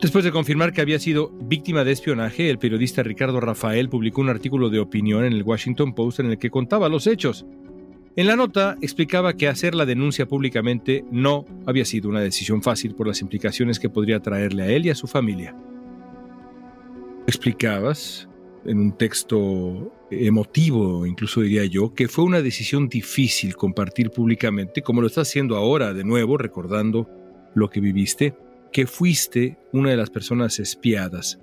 Después 0.00 0.24
de 0.24 0.32
confirmar 0.32 0.72
que 0.72 0.80
había 0.80 0.98
sido 0.98 1.30
víctima 1.30 1.84
de 1.84 1.92
espionaje, 1.92 2.50
el 2.50 2.58
periodista 2.58 3.02
Ricardo 3.02 3.40
Rafael 3.40 3.88
publicó 3.88 4.20
un 4.20 4.28
artículo 4.28 4.68
de 4.68 4.80
opinión 4.80 5.24
en 5.24 5.32
el 5.32 5.42
Washington 5.42 5.94
Post 5.94 6.20
en 6.20 6.26
el 6.26 6.38
que 6.38 6.50
contaba 6.50 6.88
los 6.88 7.06
hechos. 7.06 7.46
En 8.16 8.26
la 8.26 8.36
nota 8.36 8.76
explicaba 8.80 9.34
que 9.34 9.48
hacer 9.48 9.74
la 9.74 9.86
denuncia 9.86 10.26
públicamente 10.26 11.04
no 11.10 11.44
había 11.66 11.84
sido 11.84 12.08
una 12.08 12.20
decisión 12.20 12.62
fácil 12.62 12.94
por 12.94 13.08
las 13.08 13.22
implicaciones 13.22 13.78
que 13.78 13.88
podría 13.88 14.20
traerle 14.20 14.64
a 14.64 14.68
él 14.68 14.86
y 14.86 14.90
a 14.90 14.94
su 14.94 15.06
familia. 15.06 15.56
Explicabas, 17.26 18.28
en 18.66 18.78
un 18.78 18.96
texto 18.96 19.92
emotivo, 20.10 21.06
incluso 21.06 21.40
diría 21.40 21.64
yo, 21.64 21.94
que 21.94 22.08
fue 22.08 22.24
una 22.24 22.42
decisión 22.42 22.88
difícil 22.88 23.56
compartir 23.56 24.10
públicamente, 24.10 24.82
como 24.82 25.00
lo 25.00 25.06
estás 25.06 25.28
haciendo 25.28 25.56
ahora 25.56 25.92
de 25.92 26.04
nuevo, 26.04 26.36
recordando 26.36 27.08
lo 27.54 27.68
que 27.70 27.80
viviste 27.80 28.34
que 28.74 28.88
fuiste 28.88 29.56
una 29.72 29.90
de 29.90 29.96
las 29.96 30.10
personas 30.10 30.58
espiadas. 30.58 31.38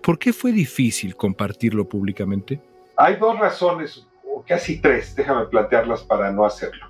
¿Por 0.00 0.16
qué 0.16 0.32
fue 0.32 0.52
difícil 0.52 1.16
compartirlo 1.16 1.88
públicamente? 1.88 2.62
Hay 2.96 3.16
dos 3.16 3.36
razones, 3.36 4.06
o 4.24 4.44
casi 4.46 4.80
tres, 4.80 5.16
déjame 5.16 5.46
plantearlas 5.46 6.04
para 6.04 6.30
no 6.30 6.44
hacerlo. 6.44 6.86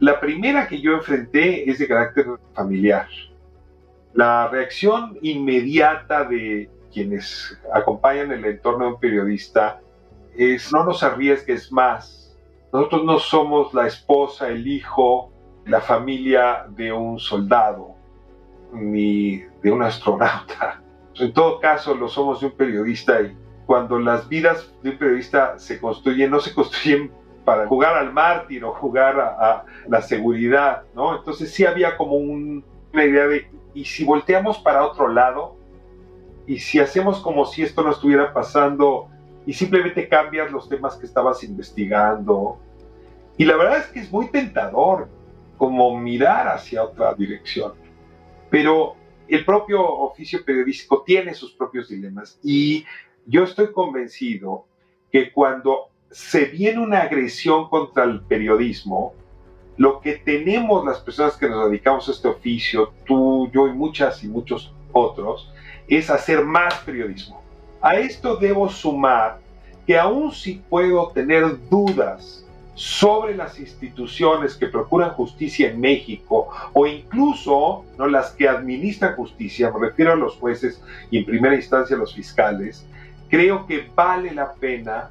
La 0.00 0.20
primera 0.20 0.68
que 0.68 0.82
yo 0.82 0.92
enfrenté 0.92 1.68
es 1.70 1.78
de 1.78 1.88
carácter 1.88 2.26
familiar. 2.52 3.08
La 4.12 4.48
reacción 4.48 5.18
inmediata 5.22 6.24
de 6.24 6.68
quienes 6.92 7.58
acompañan 7.72 8.32
el 8.32 8.44
entorno 8.44 8.84
de 8.84 8.90
un 8.92 9.00
periodista 9.00 9.80
es 10.36 10.70
no 10.74 10.84
nos 10.84 11.02
arriesgues 11.02 11.72
más. 11.72 12.36
Nosotros 12.70 13.02
no 13.06 13.18
somos 13.18 13.72
la 13.72 13.86
esposa, 13.86 14.50
el 14.50 14.66
hijo, 14.66 15.32
la 15.64 15.80
familia 15.80 16.66
de 16.68 16.92
un 16.92 17.18
soldado 17.18 17.95
ni 18.76 19.42
de 19.62 19.70
un 19.70 19.82
astronauta. 19.82 20.82
En 21.18 21.32
todo 21.32 21.60
caso, 21.60 21.94
lo 21.94 22.10
somos 22.10 22.40
de 22.40 22.48
un 22.48 22.52
periodista 22.52 23.22
y 23.22 23.34
cuando 23.64 23.98
las 23.98 24.28
vidas 24.28 24.70
de 24.82 24.90
un 24.90 24.98
periodista 24.98 25.58
se 25.58 25.80
construyen, 25.80 26.30
no 26.30 26.40
se 26.40 26.52
construyen 26.52 27.10
para 27.46 27.66
jugar 27.66 27.96
al 27.96 28.12
mártir 28.12 28.64
o 28.64 28.74
jugar 28.74 29.18
a, 29.18 29.64
la 29.88 30.02
seguridad, 30.02 30.82
¿no? 30.94 31.16
Entonces 31.16 31.54
sí 31.54 31.64
había 31.64 31.96
como 31.96 32.16
una 32.16 32.62
idea 33.04 33.26
de, 33.28 33.48
¿y 33.72 33.84
si 33.84 34.04
volteamos 34.04 34.58
para 34.58 34.84
otro 34.84 35.08
lado? 35.08 35.56
¿Y 36.46 36.58
si 36.58 36.80
hacemos 36.80 37.20
como 37.20 37.46
si 37.46 37.62
esto 37.62 37.82
no 37.82 37.92
estuviera 37.92 38.34
pasando 38.34 39.08
y 39.46 39.52
simplemente 39.52 40.08
cambias 40.08 40.50
los 40.50 40.68
temas 40.68 40.96
que 40.96 41.06
estabas 41.06 41.42
investigando? 41.44 42.58
Y 43.38 43.44
la 43.44 43.56
verdad 43.56 43.78
es 43.78 43.86
que 43.86 44.00
es 44.00 44.12
muy 44.12 44.28
tentador 44.28 45.08
como 45.56 45.98
mirar 45.98 46.48
hacia 46.48 46.82
otra 46.82 47.14
dirección. 47.14 47.72
Pero 48.50 48.96
el 49.28 49.44
propio 49.44 49.82
oficio 49.84 50.44
periodístico 50.44 51.02
tiene 51.04 51.34
sus 51.34 51.52
propios 51.52 51.88
dilemas 51.88 52.38
y 52.42 52.84
yo 53.26 53.42
estoy 53.42 53.72
convencido 53.72 54.66
que 55.10 55.32
cuando 55.32 55.88
se 56.10 56.44
viene 56.46 56.78
una 56.78 57.02
agresión 57.02 57.68
contra 57.68 58.04
el 58.04 58.20
periodismo, 58.20 59.14
lo 59.76 60.00
que 60.00 60.14
tenemos 60.14 60.84
las 60.84 61.00
personas 61.00 61.36
que 61.36 61.48
nos 61.48 61.68
dedicamos 61.68 62.08
a 62.08 62.12
este 62.12 62.28
oficio, 62.28 62.92
tú, 63.04 63.50
yo 63.52 63.66
y 63.66 63.72
muchas 63.72 64.22
y 64.24 64.28
muchos 64.28 64.72
otros, 64.92 65.52
es 65.88 66.08
hacer 66.08 66.44
más 66.44 66.74
periodismo. 66.80 67.42
A 67.80 67.96
esto 67.96 68.36
debo 68.36 68.68
sumar 68.68 69.40
que 69.86 69.98
aún 69.98 70.32
si 70.32 70.54
puedo 70.68 71.08
tener 71.10 71.68
dudas 71.68 72.45
sobre 72.76 73.34
las 73.34 73.58
instituciones 73.58 74.54
que 74.54 74.66
procuran 74.66 75.12
justicia 75.12 75.70
en 75.70 75.80
México 75.80 76.48
o 76.74 76.86
incluso 76.86 77.86
¿no? 77.96 78.06
las 78.06 78.32
que 78.32 78.46
administran 78.46 79.16
justicia, 79.16 79.72
me 79.72 79.88
refiero 79.88 80.12
a 80.12 80.16
los 80.16 80.36
jueces 80.36 80.82
y 81.10 81.18
en 81.18 81.24
primera 81.24 81.54
instancia 81.56 81.96
a 81.96 81.98
los 81.98 82.14
fiscales, 82.14 82.86
creo 83.30 83.66
que 83.66 83.90
vale 83.94 84.32
la 84.34 84.52
pena 84.52 85.08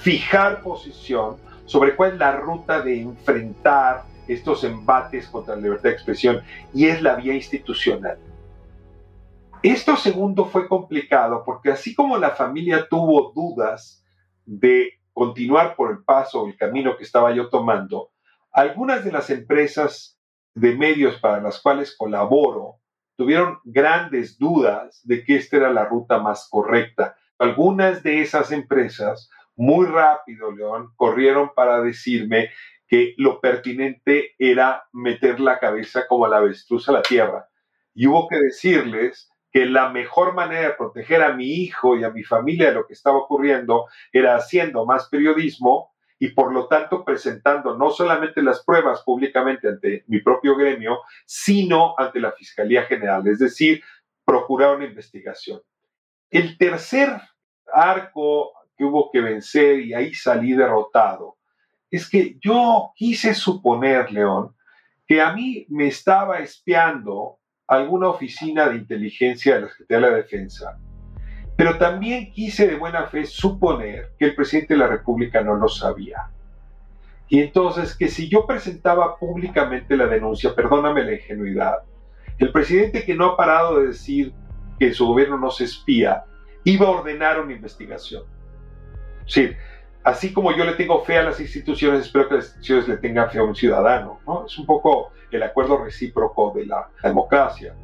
fijar 0.00 0.62
posición 0.62 1.36
sobre 1.66 1.96
cuál 1.96 2.12
es 2.12 2.18
la 2.18 2.36
ruta 2.36 2.82
de 2.82 3.00
enfrentar 3.00 4.04
estos 4.28 4.62
embates 4.62 5.26
contra 5.26 5.56
la 5.56 5.62
libertad 5.62 5.90
de 5.90 5.96
expresión 5.96 6.40
y 6.72 6.86
es 6.86 7.02
la 7.02 7.16
vía 7.16 7.34
institucional. 7.34 8.16
Esto 9.60 9.96
segundo 9.96 10.44
fue 10.44 10.68
complicado 10.68 11.42
porque 11.44 11.72
así 11.72 11.96
como 11.96 12.16
la 12.16 12.30
familia 12.30 12.86
tuvo 12.88 13.32
dudas 13.34 14.04
de 14.46 14.97
continuar 15.18 15.74
por 15.74 15.90
el 15.90 16.04
paso, 16.04 16.46
el 16.46 16.56
camino 16.56 16.96
que 16.96 17.02
estaba 17.02 17.34
yo 17.34 17.48
tomando, 17.48 18.12
algunas 18.52 19.04
de 19.04 19.10
las 19.10 19.30
empresas 19.30 20.16
de 20.54 20.76
medios 20.76 21.18
para 21.18 21.40
las 21.40 21.60
cuales 21.60 21.96
colaboro 21.96 22.76
tuvieron 23.16 23.58
grandes 23.64 24.38
dudas 24.38 25.00
de 25.02 25.24
que 25.24 25.34
esta 25.34 25.56
era 25.56 25.72
la 25.72 25.86
ruta 25.86 26.20
más 26.20 26.46
correcta. 26.48 27.16
Algunas 27.36 28.04
de 28.04 28.20
esas 28.20 28.52
empresas, 28.52 29.28
muy 29.56 29.86
rápido, 29.86 30.52
León, 30.52 30.92
corrieron 30.94 31.50
para 31.52 31.80
decirme 31.80 32.50
que 32.86 33.14
lo 33.16 33.40
pertinente 33.40 34.36
era 34.38 34.84
meter 34.92 35.40
la 35.40 35.58
cabeza 35.58 36.06
como 36.06 36.28
la 36.28 36.36
avestruz 36.36 36.88
a 36.88 36.92
la 36.92 37.02
tierra. 37.02 37.48
Y 37.92 38.06
hubo 38.06 38.28
que 38.28 38.38
decirles 38.38 39.28
que 39.58 39.66
la 39.66 39.88
mejor 39.88 40.34
manera 40.34 40.68
de 40.68 40.74
proteger 40.74 41.20
a 41.20 41.32
mi 41.32 41.46
hijo 41.46 41.98
y 41.98 42.04
a 42.04 42.10
mi 42.10 42.22
familia 42.22 42.68
de 42.68 42.74
lo 42.74 42.86
que 42.86 42.92
estaba 42.92 43.18
ocurriendo 43.18 43.86
era 44.12 44.36
haciendo 44.36 44.86
más 44.86 45.08
periodismo 45.08 45.90
y 46.16 46.28
por 46.28 46.52
lo 46.52 46.68
tanto 46.68 47.04
presentando 47.04 47.76
no 47.76 47.90
solamente 47.90 48.40
las 48.40 48.64
pruebas 48.64 49.02
públicamente 49.02 49.66
ante 49.66 50.04
mi 50.06 50.20
propio 50.20 50.54
gremio, 50.54 51.00
sino 51.26 51.96
ante 51.98 52.20
la 52.20 52.30
Fiscalía 52.30 52.84
General, 52.84 53.26
es 53.26 53.40
decir, 53.40 53.82
procurar 54.24 54.76
una 54.76 54.84
investigación. 54.84 55.60
El 56.30 56.56
tercer 56.56 57.20
arco 57.72 58.52
que 58.76 58.84
hubo 58.84 59.10
que 59.10 59.20
vencer 59.20 59.80
y 59.80 59.92
ahí 59.92 60.14
salí 60.14 60.52
derrotado 60.52 61.38
es 61.90 62.08
que 62.08 62.36
yo 62.40 62.92
quise 62.94 63.34
suponer, 63.34 64.12
León, 64.12 64.54
que 65.04 65.20
a 65.20 65.32
mí 65.32 65.66
me 65.68 65.88
estaba 65.88 66.38
espiando 66.38 67.40
alguna 67.68 68.08
oficina 68.08 68.68
de 68.68 68.76
inteligencia 68.76 69.54
de 69.54 69.60
la 69.60 69.68
Secretaría 69.68 70.06
de 70.06 70.10
la 70.10 70.16
Defensa, 70.16 70.78
pero 71.56 71.76
también 71.76 72.32
quise 72.32 72.66
de 72.66 72.76
buena 72.76 73.06
fe 73.06 73.24
suponer 73.26 74.12
que 74.18 74.26
el 74.26 74.34
presidente 74.34 74.74
de 74.74 74.80
la 74.80 74.86
República 74.86 75.42
no 75.42 75.54
lo 75.54 75.68
sabía. 75.68 76.30
Y 77.28 77.40
entonces 77.40 77.94
que 77.94 78.08
si 78.08 78.28
yo 78.28 78.46
presentaba 78.46 79.18
públicamente 79.18 79.96
la 79.96 80.06
denuncia, 80.06 80.54
perdóname 80.54 81.04
la 81.04 81.12
ingenuidad, 81.14 81.78
el 82.38 82.52
presidente 82.52 83.04
que 83.04 83.14
no 83.14 83.26
ha 83.26 83.36
parado 83.36 83.80
de 83.80 83.88
decir 83.88 84.32
que 84.78 84.94
su 84.94 85.06
gobierno 85.06 85.36
no 85.36 85.50
se 85.50 85.64
espía, 85.64 86.24
iba 86.64 86.86
a 86.86 86.90
ordenar 86.90 87.40
una 87.40 87.52
investigación. 87.52 88.22
Sí, 89.26 89.50
así 90.04 90.32
como 90.32 90.56
yo 90.56 90.64
le 90.64 90.72
tengo 90.72 91.04
fe 91.04 91.18
a 91.18 91.22
las 91.22 91.40
instituciones, 91.40 92.02
espero 92.02 92.28
que 92.28 92.36
las 92.36 92.46
instituciones 92.46 92.88
le 92.88 92.96
tengan 92.98 93.30
fe 93.30 93.38
a 93.38 93.44
un 93.44 93.54
ciudadano. 93.54 94.20
¿no? 94.26 94.46
Es 94.46 94.58
un 94.58 94.66
poco 94.66 95.10
el 95.30 95.42
acuerdo 95.42 95.84
recíproco 95.84 96.52
de 96.54 96.66
la 96.66 96.88
democracia. 97.02 97.74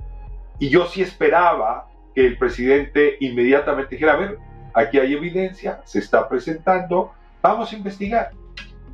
Y 0.59 0.69
yo 0.69 0.87
sí 0.87 1.03
esperaba 1.03 1.89
que 2.15 2.27
el 2.27 2.39
presidente 2.39 3.17
inmediatamente 3.21 3.97
dijera, 3.97 4.15
a 4.15 4.17
ver, 4.17 4.39
aquí 4.73 4.99
hay 4.99 5.13
evidencia, 5.15 5.81
se 5.85 5.99
está 5.99 6.29
presentando, 6.29 7.13
vamos 7.43 7.73
a 7.73 7.77
investigar. 7.77 8.31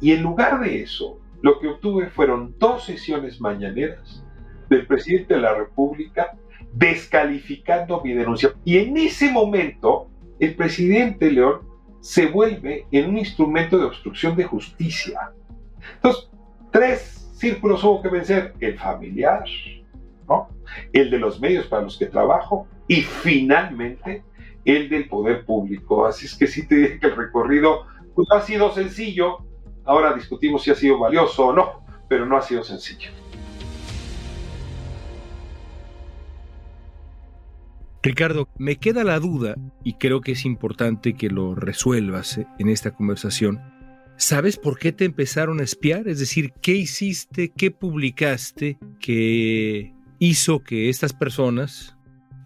Y 0.00 0.12
en 0.12 0.22
lugar 0.22 0.60
de 0.60 0.82
eso, 0.82 1.18
lo 1.42 1.58
que 1.58 1.68
obtuve 1.68 2.08
fueron 2.08 2.54
dos 2.58 2.84
sesiones 2.84 3.40
mañaneras 3.40 4.24
del 4.68 4.86
presidente 4.86 5.34
de 5.34 5.40
la 5.40 5.54
República 5.54 6.36
descalificando 6.72 8.00
mi 8.02 8.14
denuncia. 8.14 8.52
Y 8.64 8.78
en 8.78 8.96
ese 8.96 9.30
momento, 9.30 10.08
el 10.38 10.54
presidente 10.54 11.30
León 11.30 11.69
se 12.00 12.26
vuelve 12.26 12.86
en 12.90 13.10
un 13.10 13.18
instrumento 13.18 13.78
de 13.78 13.84
obstrucción 13.84 14.36
de 14.36 14.44
justicia. 14.44 15.32
Entonces, 15.96 16.30
tres 16.70 17.30
círculos 17.34 17.84
hubo 17.84 18.02
que 18.02 18.08
vencer. 18.08 18.54
El 18.60 18.78
familiar, 18.78 19.44
el 20.92 21.10
de 21.10 21.18
los 21.18 21.40
medios 21.40 21.66
para 21.66 21.82
los 21.82 21.98
que 21.98 22.06
trabajo 22.06 22.66
y 22.86 23.02
finalmente 23.02 24.22
el 24.64 24.88
del 24.88 25.08
poder 25.08 25.44
público. 25.44 26.06
Así 26.06 26.26
es 26.26 26.34
que 26.34 26.46
sí 26.46 26.66
te 26.66 26.76
dije 26.76 26.98
que 27.00 27.06
el 27.06 27.16
recorrido 27.16 27.86
pues, 28.14 28.28
ha 28.32 28.40
sido 28.40 28.72
sencillo. 28.72 29.38
Ahora 29.84 30.14
discutimos 30.14 30.62
si 30.62 30.70
ha 30.70 30.74
sido 30.74 30.98
valioso 30.98 31.46
o 31.46 31.52
no, 31.52 31.84
pero 32.08 32.26
no 32.26 32.36
ha 32.36 32.42
sido 32.42 32.62
sencillo. 32.62 33.10
Ricardo, 38.02 38.48
me 38.58 38.76
queda 38.76 39.04
la 39.04 39.18
duda, 39.20 39.56
y 39.84 39.94
creo 39.94 40.22
que 40.22 40.32
es 40.32 40.46
importante 40.46 41.14
que 41.14 41.28
lo 41.28 41.54
resuelvas 41.54 42.38
eh, 42.38 42.46
en 42.58 42.68
esta 42.68 42.92
conversación. 42.92 43.60
¿Sabes 44.16 44.56
por 44.56 44.78
qué 44.78 44.92
te 44.92 45.04
empezaron 45.04 45.60
a 45.60 45.64
espiar? 45.64 46.08
Es 46.08 46.18
decir, 46.18 46.52
¿qué 46.62 46.72
hiciste, 46.72 47.52
qué 47.56 47.70
publicaste 47.70 48.78
que 49.00 49.94
hizo 50.18 50.62
que 50.62 50.88
estas 50.88 51.12
personas 51.12 51.96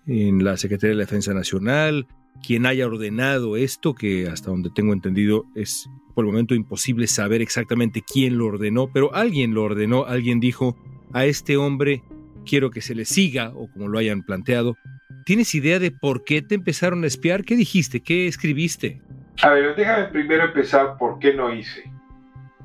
en 0.07 0.45
la 0.45 0.57
Secretaría 0.57 0.91
de 0.91 0.97
la 0.97 1.05
Defensa 1.05 1.35
Nacional, 1.35 2.07
quien 2.45 2.67
haya 2.67 2.87
ordenado 2.87 3.57
esto, 3.57 3.95
que 3.95 4.29
hasta 4.29 4.51
donde 4.51 4.71
tengo 4.75 4.93
entendido 4.93 5.45
es 5.55 5.89
por 6.15 6.25
el 6.25 6.31
momento 6.31 6.55
imposible 6.55 7.07
saber 7.07 7.43
exactamente 7.43 8.03
quién 8.03 8.39
lo 8.39 8.47
ordenó, 8.47 8.91
pero 8.93 9.15
alguien 9.15 9.55
lo 9.55 9.63
ordenó, 9.63 10.05
alguien 10.05 10.41
dijo, 10.41 10.77
a 11.13 11.27
este 11.27 11.57
hombre 11.57 12.03
quiero 12.45 12.71
que 12.71 12.83
se 12.83 12.95
le 12.95 13.05
siga, 13.05 13.53
o 13.55 13.69
como 13.73 13.89
lo 13.89 13.99
hayan 13.99 14.23
planteado, 14.23 14.77
¿Tienes 15.25 15.55
idea 15.55 15.79
de 15.79 15.91
por 15.91 16.23
qué 16.25 16.43
te 16.43 16.55
empezaron 16.55 17.03
a 17.03 17.07
espiar? 17.07 17.45
¿Qué 17.45 17.57
dijiste? 17.57 18.03
¿Qué 18.03 18.27
escribiste? 18.27 19.01
A 19.43 19.51
ver, 19.51 19.75
déjame 19.75 20.05
primero 20.09 20.45
empezar 20.45 20.99
por 20.99 21.19
qué 21.19 21.33
no 21.33 21.53
hice. 21.53 21.91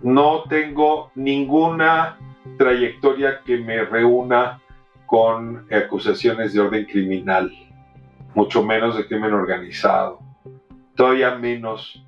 No 0.02 0.44
tengo 0.50 1.12
ninguna 1.16 2.18
trayectoria 2.58 3.40
que 3.46 3.58
me 3.58 3.86
reúna 3.86 4.62
con 5.06 5.66
acusaciones 5.72 6.54
de 6.54 6.60
orden 6.60 6.86
criminal, 6.86 7.52
mucho 8.36 8.62
menos 8.64 8.98
de 8.98 9.08
crimen 9.08 9.34
organizado, 9.34 10.20
todavía 10.96 11.36
menos 11.36 12.06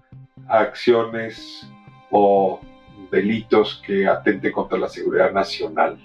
acciones 0.48 1.66
o 2.10 2.60
delitos 3.10 3.82
que 3.86 4.06
atente 4.06 4.52
contra 4.52 4.78
la 4.78 4.90
seguridad 4.90 5.32
nacional. 5.32 5.98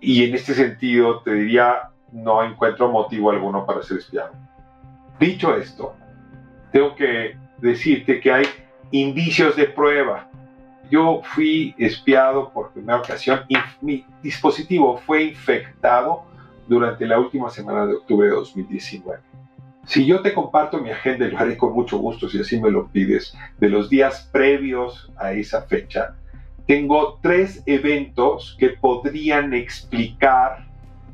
Y 0.00 0.24
en 0.24 0.34
este 0.34 0.54
sentido 0.54 1.20
te 1.20 1.32
diría, 1.34 1.90
no 2.12 2.44
encuentro 2.44 2.90
motivo 2.90 3.30
alguno 3.30 3.66
para 3.66 3.82
ser 3.82 3.98
espiado. 3.98 4.32
Dicho 5.18 5.56
esto, 5.56 5.94
tengo 6.70 6.94
que 6.94 7.36
decirte 7.58 8.20
que 8.20 8.32
hay 8.32 8.44
indicios 8.90 9.56
de 9.56 9.66
prueba. 9.66 10.28
Yo 10.90 11.22
fui 11.24 11.74
espiado 11.78 12.50
por 12.50 12.70
primera 12.72 12.98
ocasión 12.98 13.40
y 13.48 13.56
mi 13.80 14.04
dispositivo 14.22 14.98
fue 14.98 15.24
infectado 15.24 16.24
durante 16.68 17.06
la 17.06 17.18
última 17.18 17.50
semana 17.50 17.86
de 17.86 17.94
octubre 17.94 18.28
de 18.28 18.34
2019. 18.34 19.20
Si 19.86 20.06
yo 20.06 20.22
te 20.22 20.32
comparto 20.32 20.78
mi 20.78 20.90
agenda, 20.90 21.26
lo 21.26 21.38
haré 21.38 21.56
con 21.56 21.72
mucho 21.72 21.98
gusto 21.98 22.28
si 22.28 22.40
así 22.40 22.60
me 22.60 22.70
lo 22.70 22.86
pides, 22.88 23.36
de 23.58 23.68
los 23.68 23.88
días 23.88 24.28
previos 24.32 25.10
a 25.16 25.32
esa 25.32 25.62
fecha, 25.62 26.14
tengo 26.66 27.18
tres 27.20 27.62
eventos 27.66 28.56
que 28.58 28.70
podrían 28.70 29.52
explicar 29.54 30.71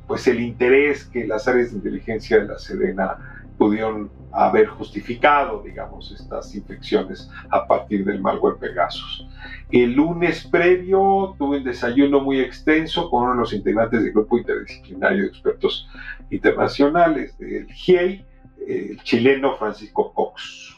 pues 0.09 0.27
el 0.27 0.41
interés 0.41 1.05
que 1.05 1.27
las 1.27 1.47
áreas 1.47 1.71
de 1.71 1.77
inteligencia 1.77 2.41
de 2.41 2.47
la 2.49 2.59
Sedena 2.59 3.45
pudieron 3.59 4.11
haber 4.33 4.67
justificado, 4.67 5.63
digamos, 5.63 6.13
estas 6.13 6.55
infecciones 6.55 7.31
a 7.51 7.67
partir 7.67 8.05
del 8.05 8.21
malware 8.21 8.57
Pegasus. 8.59 9.27
El 9.71 9.93
lunes 9.93 10.47
previo 10.47 11.35
tuve 11.39 11.59
un 11.59 11.65
desayuno 11.65 12.21
muy 12.21 12.41
extenso 12.41 13.11
con 13.11 13.25
uno 13.25 13.33
de 13.33 13.39
los 13.41 13.53
integrantes 13.53 14.03
del 14.03 14.13
grupo 14.13 14.39
interdisciplinario 14.39 15.25
de 15.25 15.29
expertos 15.29 15.89
internacionales 16.31 17.37
del 17.39 17.67
GIEI, 17.67 18.25
el 18.67 19.03
chileno 19.03 19.57
Francisco 19.57 20.13
Cox. 20.15 20.77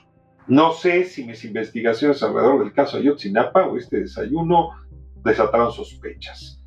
No 0.48 0.72
sé 0.72 1.04
si 1.04 1.24
mis 1.24 1.44
investigaciones 1.44 2.22
alrededor 2.22 2.60
del 2.60 2.72
caso 2.72 2.96
Ayotzinapa 2.96 3.66
o 3.66 3.76
este 3.76 4.00
desayuno 4.00 4.70
desataron 5.22 5.70
sospechas. 5.70 6.59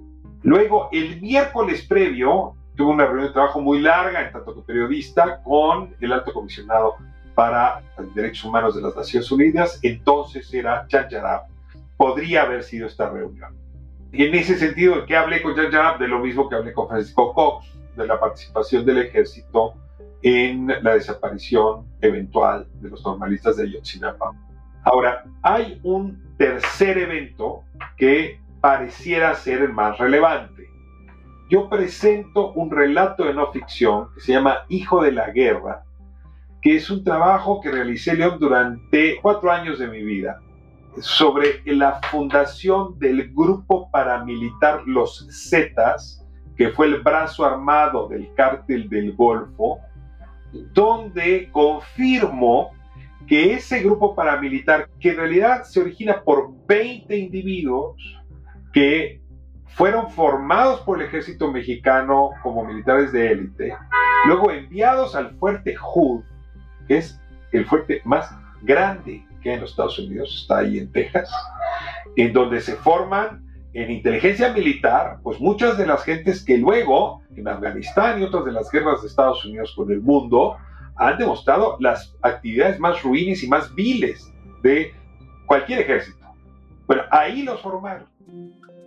Luego, 0.44 0.90
el 0.92 1.22
miércoles 1.22 1.86
previo, 1.88 2.56
tuve 2.76 2.92
una 2.92 3.06
reunión 3.06 3.28
de 3.28 3.34
trabajo 3.34 3.62
muy 3.62 3.80
larga, 3.80 4.26
en 4.26 4.32
tanto 4.32 4.54
que 4.56 4.62
periodista, 4.62 5.42
con 5.44 5.96
el 6.00 6.12
alto 6.12 6.34
comisionado 6.34 6.96
para 7.34 7.82
Derechos 8.14 8.44
Humanos 8.44 8.76
de 8.76 8.82
las 8.82 8.96
Naciones 8.96 9.32
Unidas. 9.32 9.80
Entonces 9.82 10.54
era 10.54 10.86
Jan 10.90 11.10
Yarab. 11.10 11.44
Podría 11.98 12.44
haber 12.44 12.64
sido 12.64 12.88
esta 12.88 13.10
reunión. 13.10 13.56
Y 14.12 14.26
en 14.26 14.36
ese 14.36 14.58
sentido, 14.58 15.06
¿qué 15.06 15.16
hablé 15.16 15.42
con 15.42 15.56
Jan 15.56 15.72
Yarab? 15.72 16.00
De 16.00 16.08
lo 16.08 16.20
mismo 16.20 16.50
que 16.50 16.56
hablé 16.56 16.74
con 16.74 16.88
Francisco 16.88 17.34
Cox, 17.34 17.68
de 17.96 18.06
la 18.06 18.20
participación 18.20 18.86
del 18.86 19.00
ejército 19.00 19.76
en 20.22 20.68
la 20.68 20.94
desaparición 20.94 21.86
eventual 22.02 22.68
de 22.82 22.90
los 22.90 23.04
normalistas 23.04 23.58
de 23.58 23.64
Ayotzinapa. 23.64 24.32
Ahora, 24.84 25.24
hay 25.42 25.80
un 25.84 26.22
tercer 26.38 26.98
evento 26.98 27.64
que 27.98 28.40
pareciera 28.64 29.36
ser 29.36 29.62
el 29.62 29.74
más 29.74 29.98
relevante. 29.98 30.70
Yo 31.50 31.68
presento 31.68 32.54
un 32.54 32.72
relato 32.72 33.26
de 33.26 33.34
no 33.34 33.52
ficción 33.52 34.08
que 34.16 34.22
se 34.22 34.32
llama 34.32 34.64
Hijo 34.70 35.04
de 35.04 35.12
la 35.12 35.32
Guerra, 35.32 35.84
que 36.62 36.78
es 36.78 36.90
un 36.90 37.04
trabajo 37.04 37.60
que 37.60 37.70
realicé 37.70 38.16
León 38.16 38.38
durante 38.40 39.18
cuatro 39.22 39.52
años 39.52 39.80
de 39.80 39.90
mi 39.90 40.02
vida 40.02 40.40
sobre 41.00 41.62
la 41.66 42.00
fundación 42.10 42.98
del 43.00 43.34
grupo 43.34 43.92
paramilitar 43.92 44.84
Los 44.86 45.28
Zetas, 45.50 46.26
que 46.56 46.70
fue 46.70 46.86
el 46.86 47.02
brazo 47.02 47.44
armado 47.44 48.08
del 48.08 48.34
cártel 48.34 48.88
del 48.88 49.14
Golfo, 49.14 49.80
donde 50.72 51.50
confirmo 51.52 52.72
que 53.28 53.56
ese 53.56 53.82
grupo 53.82 54.16
paramilitar, 54.16 54.88
que 55.02 55.10
en 55.10 55.18
realidad 55.18 55.64
se 55.64 55.82
origina 55.82 56.22
por 56.24 56.54
20 56.66 57.14
individuos, 57.18 58.23
que 58.74 59.22
fueron 59.68 60.10
formados 60.12 60.82
por 60.82 61.00
el 61.00 61.08
ejército 61.08 61.52
mexicano 61.52 62.32
como 62.42 62.66
militares 62.66 63.12
de 63.12 63.32
élite, 63.32 63.76
luego 64.28 64.52
enviados 64.52 65.16
al 65.16 65.32
fuerte 65.38 65.76
Hood, 65.76 66.24
que 66.88 66.98
es 66.98 67.20
el 67.52 67.66
fuerte 67.66 68.02
más 68.04 68.36
grande 68.62 69.26
que 69.42 69.54
en 69.54 69.62
los 69.62 69.72
Estados 69.72 70.00
Unidos, 70.00 70.42
está 70.42 70.60
ahí 70.60 70.80
en 70.80 70.92
Texas, 70.92 71.32
en 72.16 72.34
donde 72.34 72.62
se 72.62 72.76
forman 72.76 73.44
en 73.74 73.92
inteligencia 73.92 74.54
militar, 74.54 75.20
pues 75.24 75.40
muchas 75.40 75.78
de 75.78 75.88
las 75.88 76.04
gentes 76.04 76.44
que 76.44 76.58
luego 76.58 77.24
en 77.36 77.48
Afganistán 77.48 78.22
y 78.22 78.24
otras 78.24 78.46
de 78.46 78.52
las 78.52 78.70
guerras 78.70 79.02
de 79.02 79.08
Estados 79.08 79.44
Unidos 79.46 79.74
con 79.76 79.92
el 79.92 80.02
mundo 80.02 80.58
han 80.96 81.18
demostrado 81.18 81.78
las 81.80 82.16
actividades 82.22 82.80
más 82.80 83.02
ruines 83.02 83.44
y 83.44 83.48
más 83.48 83.74
viles 83.74 84.32
de 84.62 84.94
cualquier 85.48 85.82
ejército. 85.82 86.24
Bueno, 86.86 87.04
ahí 87.10 87.42
los 87.42 87.60
formaron. 87.62 88.13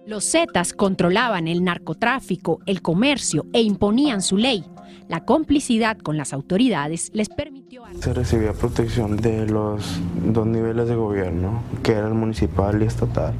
Los 0.06 0.30
Zetas 0.30 0.72
controlaban 0.72 1.48
el 1.48 1.64
narcotráfico, 1.64 2.60
el 2.66 2.80
comercio 2.80 3.46
e 3.52 3.62
imponían 3.62 4.22
su 4.22 4.36
ley. 4.36 4.64
La 5.08 5.24
complicidad 5.24 5.98
con 5.98 6.16
las 6.16 6.32
autoridades 6.32 7.10
les 7.12 7.28
permitió... 7.28 7.82
Se 8.00 8.14
recibía 8.14 8.52
protección 8.52 9.16
de 9.16 9.46
los 9.46 10.00
dos 10.32 10.46
niveles 10.46 10.88
de 10.88 10.94
gobierno, 10.94 11.62
que 11.82 11.92
era 11.92 12.06
el 12.06 12.14
municipal 12.14 12.80
y 12.82 12.86
estatal. 12.86 13.34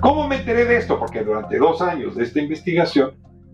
¿Cómo 0.00 0.26
me 0.26 0.36
enteré 0.36 0.64
de 0.64 0.76
esto? 0.76 0.98
Porque 0.98 1.22
durante 1.22 1.58
dos 1.58 1.80
años 1.80 2.16
de 2.16 2.24
esta 2.24 2.40
investigación 2.40 3.12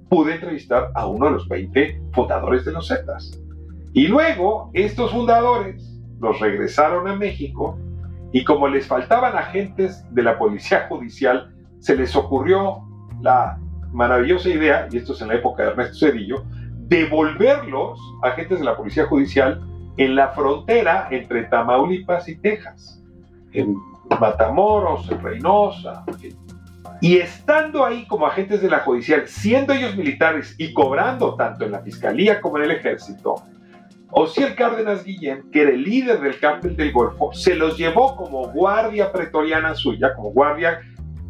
pude 0.09 0.35
entrevistar 0.35 0.91
a 0.95 1.07
uno 1.07 1.27
de 1.27 1.33
los 1.33 1.49
20 1.49 2.03
fundadores 2.13 2.65
de 2.65 2.73
los 2.73 2.89
Zetas. 2.89 3.39
Y 3.93 4.09
luego 4.09 4.71
estos 4.73 5.13
fundadores 5.13 6.01
los 6.19 6.41
regresaron 6.41 7.09
a 7.09 7.17
México 7.17 7.79
y 8.33 8.45
como 8.45 8.69
les 8.69 8.87
faltaban 8.87 9.37
agentes 9.37 10.05
de 10.11 10.23
la 10.23 10.39
policía 10.39 10.87
judicial, 10.89 11.52
se 11.83 11.97
les 11.97 12.15
ocurrió 12.15 12.85
la 13.21 13.59
maravillosa 13.93 14.49
idea, 14.49 14.87
y 14.91 14.99
esto 14.99 15.15
es 15.15 15.21
en 15.21 15.29
la 15.29 15.35
época 15.35 15.65
de 15.65 15.71
Ernesto 15.71 16.07
Cedillo, 16.07 16.45
devolverlos 16.87 17.99
a 18.23 18.29
agentes 18.29 18.61
de 18.61 18.65
la 18.65 18.77
Policía 18.77 19.07
Judicial 19.07 19.61
en 19.97 20.15
la 20.15 20.29
frontera 20.29 21.09
entre 21.11 21.43
Tamaulipas 21.43 22.29
y 22.29 22.37
Texas, 22.37 23.03
en 23.53 23.77
Matamoros, 24.21 25.11
en 25.11 25.21
Reynosa. 25.23 26.05
Y 27.01 27.17
estando 27.19 27.85
ahí 27.85 28.07
como 28.07 28.27
agentes 28.27 28.63
de 28.63 28.71
la 28.71 28.79
judicial, 28.81 29.25
siendo 29.27 29.73
ellos 29.73 29.97
militares 29.97 30.55
y 30.59 30.73
cobrando 30.73 31.35
tanto 31.35 31.65
en 31.65 31.73
la 31.73 31.81
fiscalía 31.81 32.41
como 32.41 32.59
en 32.59 32.65
el 32.65 32.71
ejército, 32.71 33.43
el 34.37 34.55
Cárdenas 34.55 35.05
Guillén, 35.05 35.51
que 35.51 35.63
era 35.63 35.71
el 35.71 35.83
líder 35.83 36.21
del 36.21 36.39
cártel 36.39 36.77
del 36.77 36.93
Golfo, 36.93 37.33
se 37.33 37.55
los 37.55 37.77
llevó 37.77 38.15
como 38.15 38.53
guardia 38.53 39.11
pretoriana 39.11 39.75
suya, 39.75 40.15
como 40.15 40.31
guardia 40.31 40.81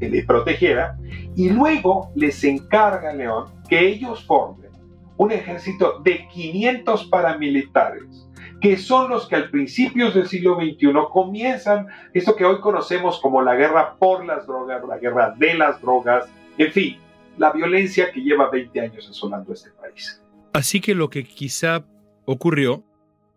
que 0.03 0.09
le 0.09 0.25
protegiera, 0.25 0.99
y 1.37 1.51
luego 1.51 2.11
les 2.17 2.43
encarga, 2.43 3.13
León, 3.13 3.53
que 3.69 3.87
ellos 3.87 4.25
formen 4.25 4.73
un 5.17 5.31
ejército 5.31 6.01
de 6.03 6.27
500 6.27 7.05
paramilitares, 7.05 8.27
que 8.61 8.77
son 8.77 9.11
los 9.11 9.29
que 9.29 9.37
al 9.37 9.49
principios 9.49 10.13
del 10.13 10.27
siglo 10.27 10.57
XXI 10.57 10.93
comienzan 11.13 11.87
esto 12.13 12.35
que 12.35 12.45
hoy 12.45 12.61
conocemos 12.61 13.21
como 13.21 13.43
la 13.43 13.55
guerra 13.55 13.95
por 13.97 14.27
las 14.27 14.45
drogas, 14.45 14.83
la 14.89 14.99
guerra 14.99 15.37
de 15.39 15.55
las 15.55 15.81
drogas, 15.81 16.29
en 16.59 16.73
fin, 16.73 16.97
la 17.39 17.53
violencia 17.53 18.11
que 18.11 18.23
lleva 18.23 18.51
20 18.51 18.81
años 18.81 19.09
asolando 19.09 19.53
este 19.53 19.71
país. 19.71 20.21
Así 20.53 20.81
que 20.81 20.97
lo 20.97 21.11
que 21.11 21.23
quizá 21.23 21.87
ocurrió 22.25 22.83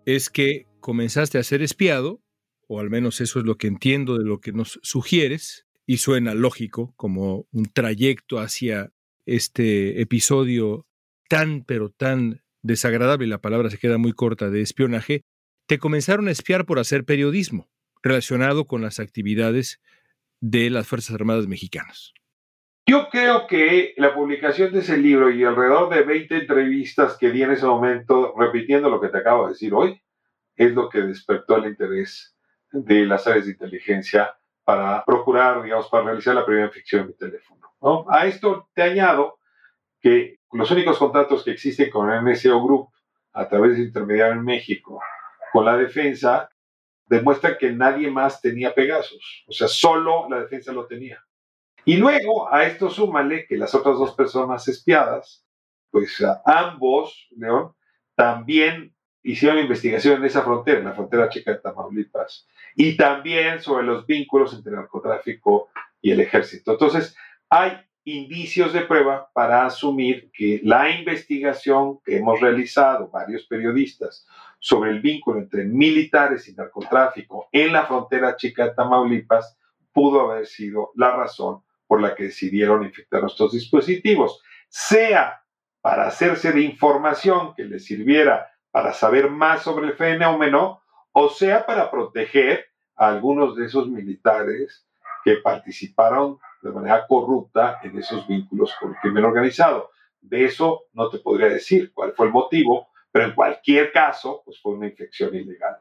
es 0.07 0.31
que 0.31 0.65
comenzaste 0.79 1.37
a 1.37 1.43
ser 1.43 1.61
espiado, 1.61 2.21
o 2.67 2.79
al 2.79 2.89
menos 2.89 3.21
eso 3.21 3.37
es 3.37 3.45
lo 3.45 3.55
que 3.55 3.67
entiendo 3.67 4.17
de 4.17 4.25
lo 4.25 4.39
que 4.39 4.51
nos 4.51 4.79
sugieres, 4.81 5.64
y 5.85 5.97
suena 5.97 6.33
lógico 6.33 6.93
como 6.95 7.47
un 7.51 7.65
trayecto 7.65 8.39
hacia 8.39 8.91
este 9.25 10.01
episodio 10.01 10.85
tan 11.29 11.63
pero 11.63 11.89
tan 11.89 12.41
desagradable, 12.61 13.27
la 13.27 13.41
palabra 13.41 13.69
se 13.69 13.77
queda 13.77 13.97
muy 13.97 14.13
corta, 14.13 14.49
de 14.49 14.61
espionaje, 14.61 15.23
te 15.67 15.77
comenzaron 15.77 16.27
a 16.27 16.31
espiar 16.31 16.65
por 16.65 16.79
hacer 16.79 17.05
periodismo 17.05 17.69
relacionado 18.01 18.65
con 18.65 18.81
las 18.81 18.99
actividades 18.99 19.81
de 20.41 20.69
las 20.69 20.87
Fuerzas 20.87 21.15
Armadas 21.15 21.47
Mexicanas. 21.47 22.13
Yo 22.87 23.09
creo 23.09 23.47
que 23.47 23.95
la 23.97 24.13
publicación 24.13 24.71
de 24.71 24.79
ese 24.79 24.97
libro 24.97 25.31
y 25.31 25.43
alrededor 25.43 25.89
de 25.89 26.03
20 26.03 26.37
entrevistas 26.37 27.17
que 27.17 27.31
di 27.31 27.41
en 27.41 27.51
ese 27.51 27.65
momento, 27.65 28.35
repitiendo 28.37 28.91
lo 28.91 29.01
que 29.01 29.09
te 29.09 29.17
acabo 29.17 29.45
de 29.45 29.53
decir 29.53 29.73
hoy, 29.73 29.99
es 30.55 30.71
lo 30.73 30.87
que 30.89 31.01
despertó 31.01 31.57
el 31.57 31.65
interés 31.65 32.37
de 32.71 33.05
las 33.05 33.25
áreas 33.25 33.45
de 33.45 33.53
inteligencia 33.53 34.35
para 34.65 35.05
procurar, 35.05 35.61
digamos, 35.61 35.87
para 35.87 36.05
realizar 36.05 36.33
la 36.35 36.45
primera 36.45 36.69
ficción 36.69 37.07
mi 37.07 37.13
teléfono. 37.13 37.61
A 38.09 38.25
esto 38.25 38.67
te 38.73 38.81
añado 38.81 39.37
que 40.01 40.39
los 40.51 40.71
únicos 40.71 40.97
contratos 40.97 41.43
que 41.43 41.51
existen 41.51 41.89
con 41.91 42.09
el 42.09 42.23
NSO 42.23 42.61
Group 42.63 42.89
a 43.33 43.47
través 43.47 43.77
de 43.77 43.83
intermediario 43.83 44.33
en 44.33 44.43
México 44.43 44.99
con 45.53 45.65
la 45.65 45.77
defensa 45.77 46.49
demuestran 47.07 47.57
que 47.59 47.71
nadie 47.71 48.09
más 48.09 48.41
tenía 48.41 48.73
Pegasus. 48.73 49.45
O 49.47 49.51
sea, 49.51 49.67
solo 49.67 50.27
la 50.29 50.41
defensa 50.41 50.71
lo 50.71 50.87
tenía. 50.87 51.23
Y 51.83 51.97
luego 51.97 52.51
a 52.51 52.63
esto 52.63 52.89
súmale 52.89 53.45
que 53.45 53.57
las 53.57 53.75
otras 53.75 53.99
dos 53.99 54.15
personas 54.15 54.67
espiadas, 54.67 55.45
pues 55.91 56.23
ambos, 56.43 57.27
León, 57.37 57.73
también 58.15 58.94
hicieron 59.25 59.57
investigación 59.59 60.17
en 60.17 60.25
esa 60.25 60.43
frontera, 60.43 60.79
en 60.79 60.85
la 60.85 60.93
frontera 60.93 61.29
chica 61.29 61.51
de 61.51 61.57
Tamaulipas, 61.57 62.47
y 62.75 62.95
también 62.95 63.59
sobre 63.59 63.85
los 63.85 64.05
vínculos 64.05 64.53
entre 64.53 64.73
narcotráfico 64.73 65.69
y 65.99 66.11
el 66.11 66.19
ejército. 66.19 66.73
Entonces, 66.73 67.17
hay 67.49 67.71
indicios 68.03 68.71
de 68.71 68.81
prueba 68.81 69.31
para 69.33 69.65
asumir 69.65 70.29
que 70.31 70.61
la 70.63 70.91
investigación 70.91 71.99
que 72.05 72.17
hemos 72.17 72.39
realizado 72.39 73.09
varios 73.09 73.47
periodistas 73.47 74.27
sobre 74.59 74.91
el 74.91 75.01
vínculo 75.01 75.39
entre 75.39 75.65
militares 75.65 76.47
y 76.47 76.53
narcotráfico 76.53 77.49
en 77.51 77.73
la 77.73 77.87
frontera 77.87 78.35
chica 78.35 78.65
de 78.65 78.75
Tamaulipas 78.75 79.57
pudo 79.91 80.29
haber 80.29 80.45
sido 80.45 80.91
la 80.95 81.15
razón 81.15 81.63
por 81.87 81.99
la 81.99 82.13
que 82.13 82.25
decidieron 82.25 82.83
infectar 82.83 83.21
nuestros 83.21 83.53
dispositivos, 83.53 84.39
sea 84.67 85.41
para 85.81 86.07
hacerse 86.07 86.51
de 86.51 86.61
información 86.61 87.55
que 87.55 87.63
les 87.63 87.85
sirviera 87.85 88.51
para 88.75 88.91
saber 88.91 89.31
más 89.31 89.63
sobre 89.63 89.87
el 89.87 89.93
fenómeno, 89.93 90.81
o 91.13 91.29
sea 91.29 91.65
para 91.65 91.89
proteger 91.89 92.65
a 92.97 93.07
algunos 93.07 93.55
de 93.55 93.67
esos 93.67 93.87
militares 93.87 94.85
que 95.23 95.37
participaron 95.37 96.39
de 96.61 96.71
manera 96.73 97.07
corrupta 97.07 97.79
en 97.83 97.97
esos 97.97 98.27
vínculos 98.27 98.75
con 98.77 98.89
el 98.89 98.97
crimen 98.97 99.23
organizado. 99.23 99.91
De 100.19 100.43
eso 100.43 100.87
no 100.91 101.09
te 101.09 101.19
podría 101.19 101.47
decir 101.47 101.93
cuál 101.93 102.11
fue 102.17 102.25
el 102.25 102.33
motivo, 102.33 102.89
pero 103.13 103.27
en 103.27 103.33
cualquier 103.33 103.93
caso, 103.93 104.41
pues 104.43 104.59
fue 104.61 104.73
una 104.73 104.87
infección 104.87 105.33
ilegal. 105.33 105.77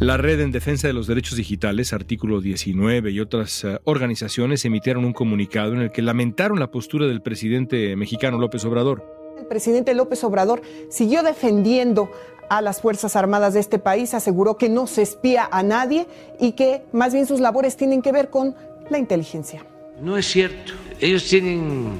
La 0.00 0.18
Red 0.18 0.40
en 0.40 0.52
Defensa 0.52 0.86
de 0.86 0.92
los 0.92 1.06
Derechos 1.06 1.38
Digitales, 1.38 1.94
artículo 1.94 2.42
19 2.42 3.10
y 3.10 3.20
otras 3.20 3.64
eh, 3.64 3.80
organizaciones 3.84 4.66
emitieron 4.66 5.06
un 5.06 5.14
comunicado 5.14 5.72
en 5.72 5.80
el 5.80 5.92
que 5.92 6.02
lamentaron 6.02 6.60
la 6.60 6.70
postura 6.70 7.06
del 7.06 7.22
presidente 7.22 7.96
mexicano 7.96 8.38
López 8.38 8.66
Obrador. 8.66 9.17
El 9.38 9.46
presidente 9.46 9.94
López 9.94 10.22
Obrador 10.24 10.62
siguió 10.90 11.22
defendiendo 11.22 12.10
a 12.48 12.62
las 12.62 12.80
Fuerzas 12.80 13.14
Armadas 13.14 13.54
de 13.54 13.60
este 13.60 13.78
país, 13.78 14.14
aseguró 14.14 14.56
que 14.56 14.68
no 14.68 14.86
se 14.86 15.02
espía 15.02 15.48
a 15.50 15.62
nadie 15.62 16.06
y 16.40 16.52
que 16.52 16.82
más 16.92 17.12
bien 17.12 17.26
sus 17.26 17.40
labores 17.40 17.76
tienen 17.76 18.02
que 18.02 18.12
ver 18.12 18.30
con 18.30 18.54
la 18.90 18.98
inteligencia. 18.98 19.64
No 20.00 20.16
es 20.16 20.26
cierto, 20.26 20.72
ellos 21.00 21.28
tienen 21.28 21.98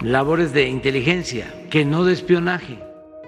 labores 0.00 0.52
de 0.52 0.68
inteligencia, 0.68 1.52
que 1.70 1.84
no 1.84 2.04
de 2.04 2.14
espionaje. 2.14 2.78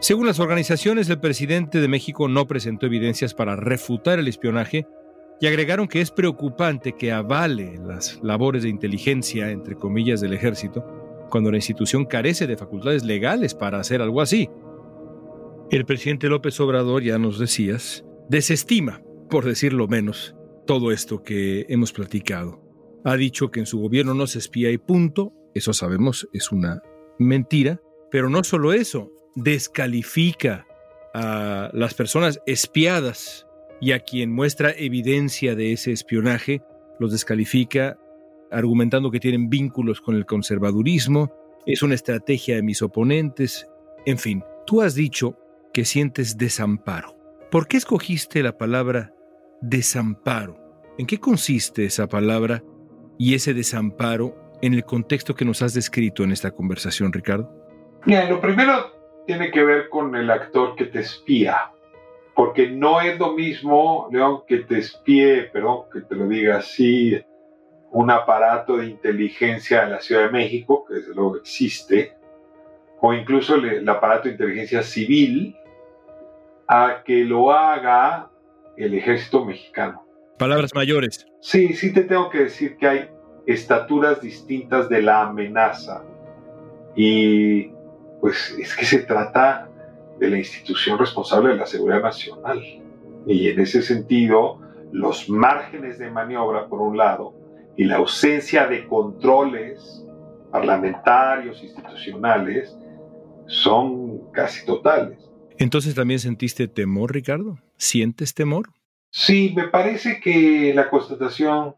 Según 0.01 0.27
las 0.27 0.41
organizaciones, 0.41 1.09
el 1.11 1.21
presidente 1.21 1.81
de 1.81 1.89
México 1.89 2.27
no 2.27 2.49
presentó 2.49 2.87
evidencias 2.87 3.35
para 3.35 3.55
refutar 3.55 4.19
el 4.19 4.27
espionaje 4.27 4.87
y 5.41 5.47
agregaron 5.47 5.89
que 5.89 6.01
es 6.01 6.11
preocupante 6.11 6.93
que 6.93 7.13
avale 7.13 7.79
las 7.79 8.19
labores 8.23 8.63
de 8.63 8.69
inteligencia, 8.69 9.51
entre 9.51 9.77
comillas, 9.77 10.21
del 10.21 10.33
ejército, 10.33 11.02
cuando 11.33 11.51
la 11.51 11.57
institución 11.57 12.05
carece 12.05 12.47
de 12.47 12.59
facultades 12.59 13.05
legales 13.05 13.55
para 13.55 13.81
hacer 13.81 14.03
algo 14.03 14.21
así. 14.21 14.51
El 15.71 15.87
presidente 15.87 16.29
López 16.29 16.61
Obrador, 16.61 17.03
ya 17.03 17.17
nos 17.17 17.39
decías, 17.39 18.05
desestima, 18.29 19.03
por 19.31 19.47
decirlo 19.47 19.89
menos, 19.89 20.37
todo 20.67 20.93
esto 20.93 21.23
que 21.23 21.65
hemos 21.71 21.91
platicado. 21.95 22.61
Ha 23.07 23.17
dicho 23.17 23.51
que 23.51 23.61
en 23.61 23.67
su 23.67 23.81
gobierno 23.81 24.13
no 24.13 24.27
se 24.27 24.41
espía 24.41 24.71
y 24.73 24.77
punto, 24.77 25.33
eso 25.55 25.73
sabemos, 25.73 26.29
es 26.35 26.53
una 26.53 26.83
mentira, 27.19 27.81
pero 28.11 28.29
no 28.29 28.45
solo 28.45 28.75
eso, 28.75 29.11
descalifica 29.35 30.67
a 31.15 31.71
las 31.73 31.95
personas 31.95 32.43
espiadas 32.45 33.47
y 33.81 33.93
a 33.93 34.01
quien 34.01 34.31
muestra 34.31 34.71
evidencia 34.77 35.55
de 35.55 35.73
ese 35.73 35.93
espionaje, 35.93 36.61
los 37.01 37.11
descalifica 37.11 37.99
argumentando 38.53 39.11
que 39.11 39.21
tienen 39.21 39.49
vínculos 39.49 40.01
con 40.01 40.15
el 40.15 40.27
conservadurismo, 40.27 41.33
es 41.67 41.83
una 41.83 41.95
estrategia 41.95 42.57
de 42.57 42.63
mis 42.63 42.83
oponentes, 42.83 43.69
en 44.05 44.19
fin, 44.19 44.45
tú 44.67 44.83
has 44.83 44.95
dicho 44.95 45.39
que 45.73 45.85
sientes 45.85 46.37
desamparo. 46.37 47.17
¿Por 47.51 47.69
qué 47.69 47.77
escogiste 47.77 48.43
la 48.43 48.57
palabra 48.57 49.15
desamparo? 49.61 50.59
¿En 50.99 51.07
qué 51.07 51.19
consiste 51.19 51.85
esa 51.85 52.09
palabra 52.09 52.63
y 53.19 53.35
ese 53.35 53.55
desamparo 53.55 54.37
en 54.61 54.75
el 54.75 54.85
contexto 54.85 55.35
que 55.35 55.45
nos 55.45 55.63
has 55.63 55.75
descrito 55.75 56.25
en 56.25 56.33
esta 56.33 56.51
conversación, 56.51 57.13
Ricardo? 57.13 57.51
Mira, 58.05 58.29
lo 58.29 58.41
primero 58.41 58.93
tiene 59.27 59.51
que 59.51 59.63
ver 59.63 59.89
con 59.89 60.15
el 60.17 60.31
actor 60.31 60.75
que 60.77 60.87
te 60.87 61.01
espía. 61.01 61.57
Porque 62.35 62.71
no 62.71 63.01
es 63.01 63.19
lo 63.19 63.35
mismo, 63.35 64.09
León, 64.11 64.43
que 64.47 64.59
te 64.59 64.79
espíe, 64.79 65.51
perdón, 65.53 65.83
que 65.93 66.01
te 66.01 66.15
lo 66.15 66.27
diga 66.27 66.57
así, 66.57 67.21
un 67.93 68.11
aparato 68.11 68.79
de 68.79 68.87
inteligencia 68.87 69.85
en 69.85 69.91
la 69.91 70.01
Ciudad 70.01 70.25
de 70.25 70.31
México, 70.31 70.85
que 70.87 70.95
desde 70.95 71.15
luego 71.15 71.37
existe, 71.37 72.15
o 73.01 73.13
incluso 73.13 73.57
el, 73.57 73.87
aparato 73.89 74.25
de 74.25 74.33
inteligencia 74.33 74.83
civil, 74.83 75.57
a 76.67 77.03
que 77.05 77.25
lo 77.25 77.53
haga 77.53 78.31
el 78.77 78.95
ejército 78.95 79.45
mexicano. 79.45 80.07
Palabras 80.39 80.75
mayores. 80.75 81.27
Sí, 81.41 81.75
sí 81.75 81.93
te 81.93 82.03
tengo 82.03 82.31
que 82.31 82.45
decir 82.45 82.77
que 82.79 82.87
hay 82.87 83.11
estaturas 83.47 84.23
distintas 84.23 84.89
de 84.89 85.03
la 85.03 85.23
amenaza. 85.23 86.03
Y 86.97 87.71
pues 88.21 88.57
es 88.59 88.75
que 88.75 88.87
se 88.87 89.01
trata 89.01 89.69
de 90.19 90.31
la 90.31 90.39
institución 90.39 90.99
responsable 90.99 91.51
de 91.51 91.57
la 91.57 91.67
seguridad 91.67 92.03
nacional. 92.03 92.63
Y 93.27 93.49
en 93.49 93.61
ese 93.61 93.83
sentido, 93.83 94.61
los 94.93 95.29
márgenes 95.29 95.99
de 95.99 96.11
maniobra, 96.11 96.69
por 96.69 96.81
un 96.81 96.97
lado, 96.97 97.42
y 97.77 97.85
la 97.85 97.97
ausencia 97.97 98.67
de 98.67 98.87
controles 98.87 100.05
parlamentarios, 100.51 101.63
institucionales, 101.63 102.77
son 103.47 104.31
casi 104.33 104.65
totales. 104.67 105.19
Entonces 105.59 105.95
también 105.95 106.21
sentiste 106.21 106.69
temor, 106.69 107.13
Ricardo? 107.13 107.59
¿Sientes 107.77 108.35
temor? 108.35 108.71
Sí, 109.11 109.53
me 109.55 109.69
parece 109.69 110.21
que 110.21 110.73
la 110.75 110.89
constatación 110.89 111.77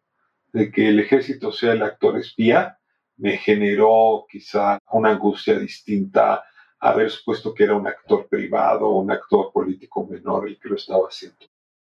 de 0.52 0.70
que 0.70 0.88
el 0.88 1.00
ejército 1.00 1.52
sea 1.52 1.72
el 1.72 1.82
actor 1.82 2.16
espía 2.16 2.78
me 3.16 3.36
generó 3.38 4.24
quizá 4.28 4.78
una 4.92 5.10
angustia 5.10 5.58
distinta 5.58 6.44
a 6.80 6.90
haber 6.90 7.10
supuesto 7.10 7.54
que 7.54 7.64
era 7.64 7.76
un 7.76 7.86
actor 7.86 8.28
privado 8.28 8.88
o 8.88 9.00
un 9.00 9.10
actor 9.10 9.50
político 9.52 10.06
menor 10.06 10.48
el 10.48 10.58
que 10.58 10.68
lo 10.68 10.76
estaba 10.76 11.06
haciendo. 11.08 11.38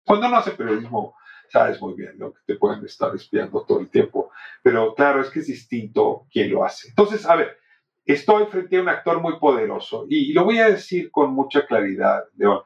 Cuando 0.05 0.27
uno 0.27 0.38
hace 0.38 0.51
periodismo 0.51 1.15
sabes 1.49 1.81
muy 1.81 1.93
bien, 1.93 2.17
¿no? 2.17 2.33
Que 2.33 2.39
te 2.45 2.55
pueden 2.55 2.83
estar 2.86 3.13
espiando 3.15 3.63
todo 3.67 3.79
el 3.79 3.89
tiempo. 3.89 4.31
Pero 4.63 4.93
claro, 4.95 5.21
es 5.21 5.29
que 5.29 5.39
es 5.39 5.47
distinto 5.47 6.27
quien 6.31 6.51
lo 6.51 6.63
hace. 6.63 6.89
Entonces, 6.89 7.25
a 7.25 7.36
ver, 7.36 7.57
estoy 8.05 8.45
frente 8.47 8.77
a 8.77 8.81
un 8.81 8.89
actor 8.89 9.21
muy 9.21 9.39
poderoso 9.39 10.05
y, 10.10 10.33
lo 10.33 10.45
voy 10.45 10.60
a 10.60 10.69
decir 10.69 11.12
con 11.12 11.33
mucha 11.33 11.65
claridad, 11.65 12.23
León. 12.36 12.62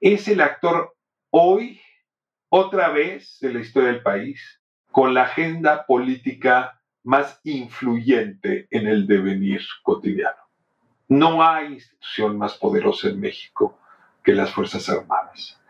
Es 0.00 0.28
el 0.28 0.40
actor 0.40 0.94
hoy, 1.30 1.80
otra 2.48 2.90
vez, 2.90 3.38
de 3.40 3.52
la 3.52 3.60
historia 3.60 3.90
del 3.90 4.02
país, 4.02 4.60
con 4.92 5.14
la 5.14 5.22
agenda 5.22 5.86
política 5.86 6.80
más 7.02 7.40
influyente 7.44 8.68
en 8.70 8.86
el 8.86 9.06
devenir 9.06 9.60
cotidiano. 9.82 10.36
No 11.08 11.42
hay 11.42 11.74
institución 11.74 12.38
más 12.38 12.54
poderosa 12.54 13.08
en 13.08 13.20
México 13.20 13.78
que 14.22 14.32
las 14.32 14.52
Fuerzas 14.52 14.88
Armadas. 14.88 15.60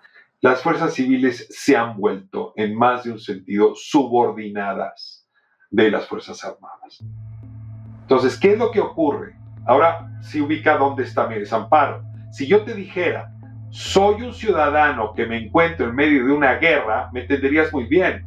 Las 0.45 0.61
fuerzas 0.61 0.93
civiles 0.93 1.49
se 1.49 1.75
han 1.75 1.97
vuelto, 1.97 2.53
en 2.57 2.77
más 2.77 3.05
de 3.05 3.13
un 3.13 3.19
sentido, 3.19 3.73
subordinadas 3.75 5.27
de 5.71 5.91
las 5.91 6.07
Fuerzas 6.07 6.45
Armadas. 6.45 7.03
Entonces, 8.03 8.39
¿qué 8.39 8.53
es 8.53 8.59
lo 8.59 8.71
que 8.71 8.79
ocurre? 8.79 9.39
Ahora 9.67 10.07
si 10.21 10.43
ubica 10.43 10.77
dónde 10.77 11.05
está 11.05 11.27
mi 11.29 11.37
desamparo. 11.37 12.05
Si 12.31 12.47
yo 12.47 12.63
te 12.63 12.75
dijera, 12.75 13.33
soy 13.71 14.21
un 14.21 14.35
ciudadano 14.35 15.15
que 15.15 15.25
me 15.25 15.47
encuentro 15.47 15.89
en 15.89 15.95
medio 15.95 16.27
de 16.27 16.33
una 16.33 16.57
guerra, 16.57 17.09
me 17.15 17.23
entenderías 17.23 17.73
muy 17.73 17.85
bien. 17.85 18.27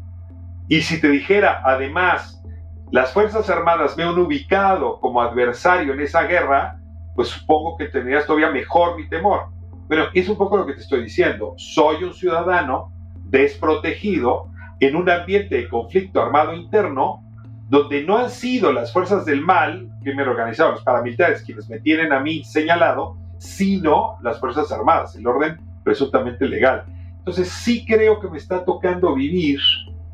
Y 0.69 0.81
si 0.81 0.99
te 0.99 1.09
dijera, 1.09 1.61
además, 1.63 2.43
las 2.91 3.13
Fuerzas 3.13 3.47
Armadas 3.47 3.95
me 3.95 4.01
han 4.01 4.17
ubicado 4.17 4.99
como 5.01 5.21
adversario 5.21 5.93
en 5.93 5.99
esa 5.99 6.23
guerra, 6.23 6.79
pues 7.13 7.27
supongo 7.27 7.77
que 7.77 7.89
tendrías 7.89 8.25
todavía 8.25 8.49
mejor 8.49 8.97
mi 8.97 9.07
temor. 9.07 9.55
Bueno, 9.87 10.05
es 10.13 10.27
un 10.27 10.37
poco 10.37 10.57
lo 10.57 10.65
que 10.65 10.73
te 10.73 10.81
estoy 10.81 11.03
diciendo. 11.03 11.53
Soy 11.57 12.03
un 12.03 12.13
ciudadano 12.13 12.91
desprotegido 13.23 14.49
en 14.79 14.95
un 14.95 15.09
ambiente 15.09 15.55
de 15.55 15.69
conflicto 15.69 16.21
armado 16.21 16.53
interno 16.53 17.23
donde 17.69 18.03
no 18.03 18.17
han 18.17 18.29
sido 18.29 18.71
las 18.71 18.93
fuerzas 18.93 19.25
del 19.25 19.41
mal, 19.41 19.89
primero 20.01 20.31
organizados, 20.31 20.75
los 20.75 20.83
paramilitares, 20.83 21.41
quienes 21.41 21.69
me 21.69 21.79
tienen 21.79 22.13
a 22.13 22.19
mí 22.19 22.43
señalado, 22.43 23.17
sino 23.37 24.17
las 24.21 24.39
Fuerzas 24.39 24.71
Armadas, 24.71 25.15
el 25.15 25.27
orden 25.27 25.57
presuntamente 25.83 26.47
legal. 26.47 26.85
Entonces 27.17 27.49
sí 27.49 27.85
creo 27.85 28.19
que 28.19 28.29
me 28.29 28.37
está 28.37 28.63
tocando 28.63 29.13
vivir, 29.13 29.59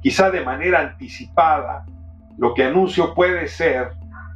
quizá 0.01 0.31
de 0.31 0.41
manera 0.41 0.81
anticipada, 0.81 1.86
lo 2.38 2.53
que 2.53 2.63
anuncio 2.63 3.13
puede 3.13 3.47
ser 3.47 3.91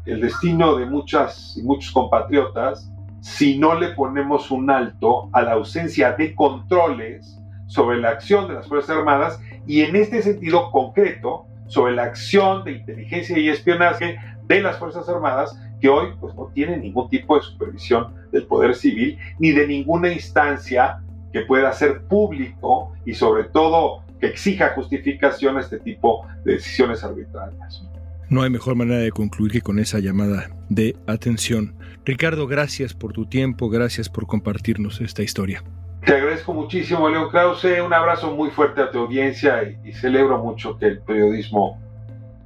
el 0.05 0.21
destino 0.21 0.75
de 0.75 0.85
muchas 0.85 1.57
y 1.57 1.63
muchos 1.63 1.91
compatriotas 1.91 2.91
si 3.27 3.59
no 3.59 3.77
le 3.77 3.89
ponemos 3.89 4.51
un 4.51 4.71
alto 4.71 5.29
a 5.33 5.41
la 5.41 5.51
ausencia 5.51 6.13
de 6.13 6.33
controles 6.33 7.37
sobre 7.65 7.97
la 7.97 8.11
acción 8.11 8.47
de 8.47 8.53
las 8.53 8.67
Fuerzas 8.67 8.95
Armadas 8.95 9.37
y 9.67 9.81
en 9.81 9.97
este 9.97 10.21
sentido 10.21 10.71
concreto 10.71 11.45
sobre 11.67 11.93
la 11.93 12.03
acción 12.03 12.63
de 12.63 12.71
inteligencia 12.71 13.37
y 13.37 13.49
espionaje 13.49 14.17
de 14.45 14.61
las 14.61 14.77
Fuerzas 14.77 15.09
Armadas 15.09 15.61
que 15.81 15.89
hoy 15.89 16.13
pues, 16.21 16.33
no 16.35 16.47
tienen 16.53 16.81
ningún 16.81 17.09
tipo 17.09 17.35
de 17.35 17.41
supervisión 17.41 18.15
del 18.31 18.47
poder 18.47 18.73
civil 18.75 19.19
ni 19.39 19.51
de 19.51 19.67
ninguna 19.67 20.09
instancia 20.09 21.03
que 21.33 21.41
pueda 21.41 21.73
ser 21.73 22.03
público 22.03 22.93
y 23.05 23.13
sobre 23.13 23.43
todo 23.43 24.03
que 24.21 24.27
exija 24.27 24.69
justificación 24.73 25.57
a 25.57 25.59
este 25.59 25.79
tipo 25.79 26.25
de 26.45 26.53
decisiones 26.53 27.03
arbitrarias. 27.03 27.83
No 28.29 28.41
hay 28.41 28.49
mejor 28.49 28.75
manera 28.75 28.99
de 28.99 29.11
concluir 29.11 29.51
que 29.53 29.61
con 29.61 29.79
esa 29.79 29.99
llamada 29.99 30.49
de 30.69 30.95
atención. 31.07 31.75
Ricardo, 32.03 32.45
gracias 32.45 32.93
por 32.93 33.13
tu 33.13 33.25
tiempo, 33.25 33.69
gracias 33.69 34.09
por 34.09 34.27
compartirnos 34.27 34.99
esta 34.99 35.23
historia. 35.23 35.63
Te 36.05 36.13
agradezco 36.13 36.53
muchísimo, 36.53 37.09
León 37.09 37.29
Krause. 37.29 37.81
Un 37.85 37.93
abrazo 37.93 38.35
muy 38.35 38.49
fuerte 38.49 38.81
a 38.81 38.91
tu 38.91 38.99
audiencia 38.99 39.63
y, 39.63 39.89
y 39.89 39.93
celebro 39.93 40.43
mucho 40.43 40.77
que 40.77 40.87
el 40.87 40.99
periodismo 40.99 41.81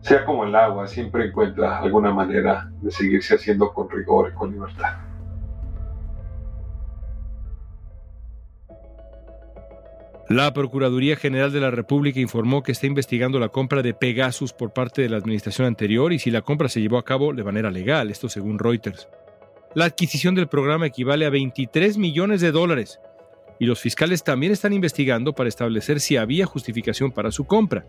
sea 0.01 0.25
como 0.25 0.45
el 0.45 0.55
agua, 0.55 0.87
siempre 0.87 1.25
encuentra 1.25 1.79
alguna 1.79 2.11
manera 2.11 2.69
de 2.81 2.91
seguirse 2.91 3.35
haciendo 3.35 3.71
con 3.71 3.89
rigor 3.89 4.31
y 4.31 4.35
con 4.35 4.51
libertad. 4.51 5.10
La 10.31 10.53
Procuraduría 10.53 11.17
General 11.17 11.51
de 11.51 11.59
la 11.59 11.71
República 11.71 12.21
informó 12.21 12.63
que 12.63 12.71
está 12.71 12.87
investigando 12.87 13.37
la 13.37 13.49
compra 13.49 13.81
de 13.81 13.93
Pegasus 13.93 14.53
por 14.53 14.71
parte 14.71 15.01
de 15.01 15.09
la 15.09 15.17
administración 15.17 15.67
anterior 15.67 16.13
y 16.13 16.19
si 16.19 16.31
la 16.31 16.41
compra 16.41 16.69
se 16.69 16.79
llevó 16.79 16.97
a 16.97 17.03
cabo 17.03 17.33
de 17.33 17.43
manera 17.43 17.69
legal, 17.69 18.09
esto 18.09 18.29
según 18.29 18.57
Reuters. 18.57 19.09
La 19.75 19.83
adquisición 19.83 20.33
del 20.33 20.47
programa 20.47 20.87
equivale 20.87 21.25
a 21.25 21.29
23 21.29 21.97
millones 21.97 22.39
de 22.39 22.53
dólares 22.53 23.01
y 23.59 23.65
los 23.65 23.81
fiscales 23.81 24.23
también 24.23 24.53
están 24.53 24.71
investigando 24.71 25.33
para 25.33 25.49
establecer 25.49 25.99
si 25.99 26.15
había 26.15 26.45
justificación 26.45 27.11
para 27.11 27.33
su 27.33 27.43
compra. 27.43 27.85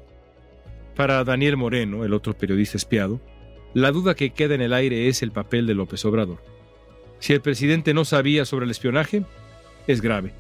Para 0.97 1.23
Daniel 1.23 1.57
Moreno, 1.57 2.05
el 2.05 2.13
otro 2.13 2.37
periodista 2.37 2.77
espiado, 2.77 3.21
la 3.73 3.93
duda 3.93 4.17
que 4.17 4.31
queda 4.31 4.57
en 4.57 4.63
el 4.63 4.73
aire 4.73 5.07
es 5.07 5.23
el 5.23 5.31
papel 5.31 5.69
de 5.69 5.75
López 5.75 6.05
Obrador. 6.07 6.43
Si 7.21 7.35
el 7.35 7.41
presidente 7.41 7.95
no 7.95 8.05
sabía 8.05 8.45
sobre 8.47 8.65
el 8.65 8.73
espionaje, 8.73 9.23
es 9.87 10.01
grave, 10.01 10.33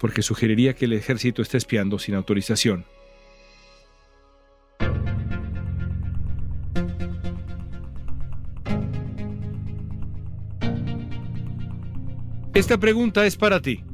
porque 0.00 0.22
sugeriría 0.22 0.74
que 0.74 0.86
el 0.86 0.94
ejército 0.94 1.42
esté 1.42 1.58
espiando 1.58 1.98
sin 1.98 2.14
autorización. 2.14 2.86
Esta 12.54 12.78
pregunta 12.78 13.26
es 13.26 13.36
para 13.36 13.60
ti. 13.60 13.84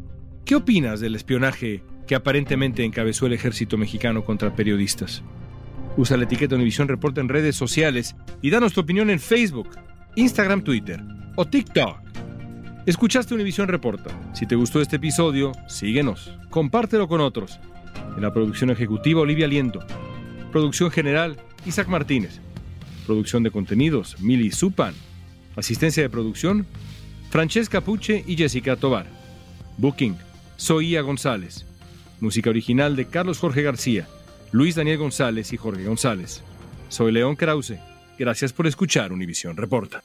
¿Qué 0.44 0.54
opinas 0.54 1.00
del 1.00 1.14
espionaje 1.14 1.82
que 2.06 2.14
aparentemente 2.14 2.84
encabezó 2.84 3.26
el 3.26 3.32
ejército 3.32 3.76
mexicano 3.76 4.24
contra 4.24 4.54
periodistas? 4.54 5.22
Usa 5.96 6.16
la 6.16 6.24
etiqueta 6.24 6.54
Univisión 6.54 6.88
Reporta 6.88 7.20
en 7.20 7.28
redes 7.28 7.56
sociales 7.56 8.16
y 8.42 8.50
danos 8.50 8.72
tu 8.72 8.80
opinión 8.80 9.10
en 9.10 9.18
Facebook, 9.18 9.70
Instagram, 10.14 10.62
Twitter 10.62 11.02
o 11.36 11.44
TikTok. 11.46 11.98
Escuchaste 12.86 13.34
Univisión 13.34 13.66
Reporta. 13.66 14.10
Si 14.32 14.46
te 14.46 14.54
gustó 14.54 14.80
este 14.80 14.94
episodio, 14.94 15.50
síguenos, 15.66 16.32
compártelo 16.50 17.08
con 17.08 17.20
otros. 17.20 17.58
En 18.14 18.22
la 18.22 18.32
producción 18.32 18.70
ejecutiva, 18.70 19.22
Olivia 19.22 19.48
Liento. 19.48 19.80
Producción 20.52 20.92
general, 20.92 21.36
Isaac 21.66 21.88
Martínez. 21.88 22.38
Producción 23.04 23.42
de 23.42 23.50
contenidos, 23.50 24.20
Mili 24.20 24.52
Supan. 24.52 24.94
Asistencia 25.56 26.04
de 26.04 26.10
producción, 26.10 26.64
Francesca 27.30 27.80
Puche 27.80 28.22
y 28.24 28.36
Jessica 28.36 28.76
Tobar. 28.76 29.06
Booking, 29.78 30.16
Soía 30.56 31.00
González. 31.02 31.66
Música 32.20 32.50
original 32.50 32.94
de 32.94 33.06
Carlos 33.06 33.40
Jorge 33.40 33.62
García, 33.62 34.06
Luis 34.52 34.76
Daniel 34.76 34.98
González 34.98 35.52
y 35.52 35.56
Jorge 35.56 35.84
González. 35.86 36.40
Soy 36.88 37.10
León 37.10 37.34
Krause. 37.34 37.80
Gracias 38.16 38.52
por 38.52 38.68
escuchar 38.68 39.12
Univisión 39.12 39.56
Reporta. 39.56 40.04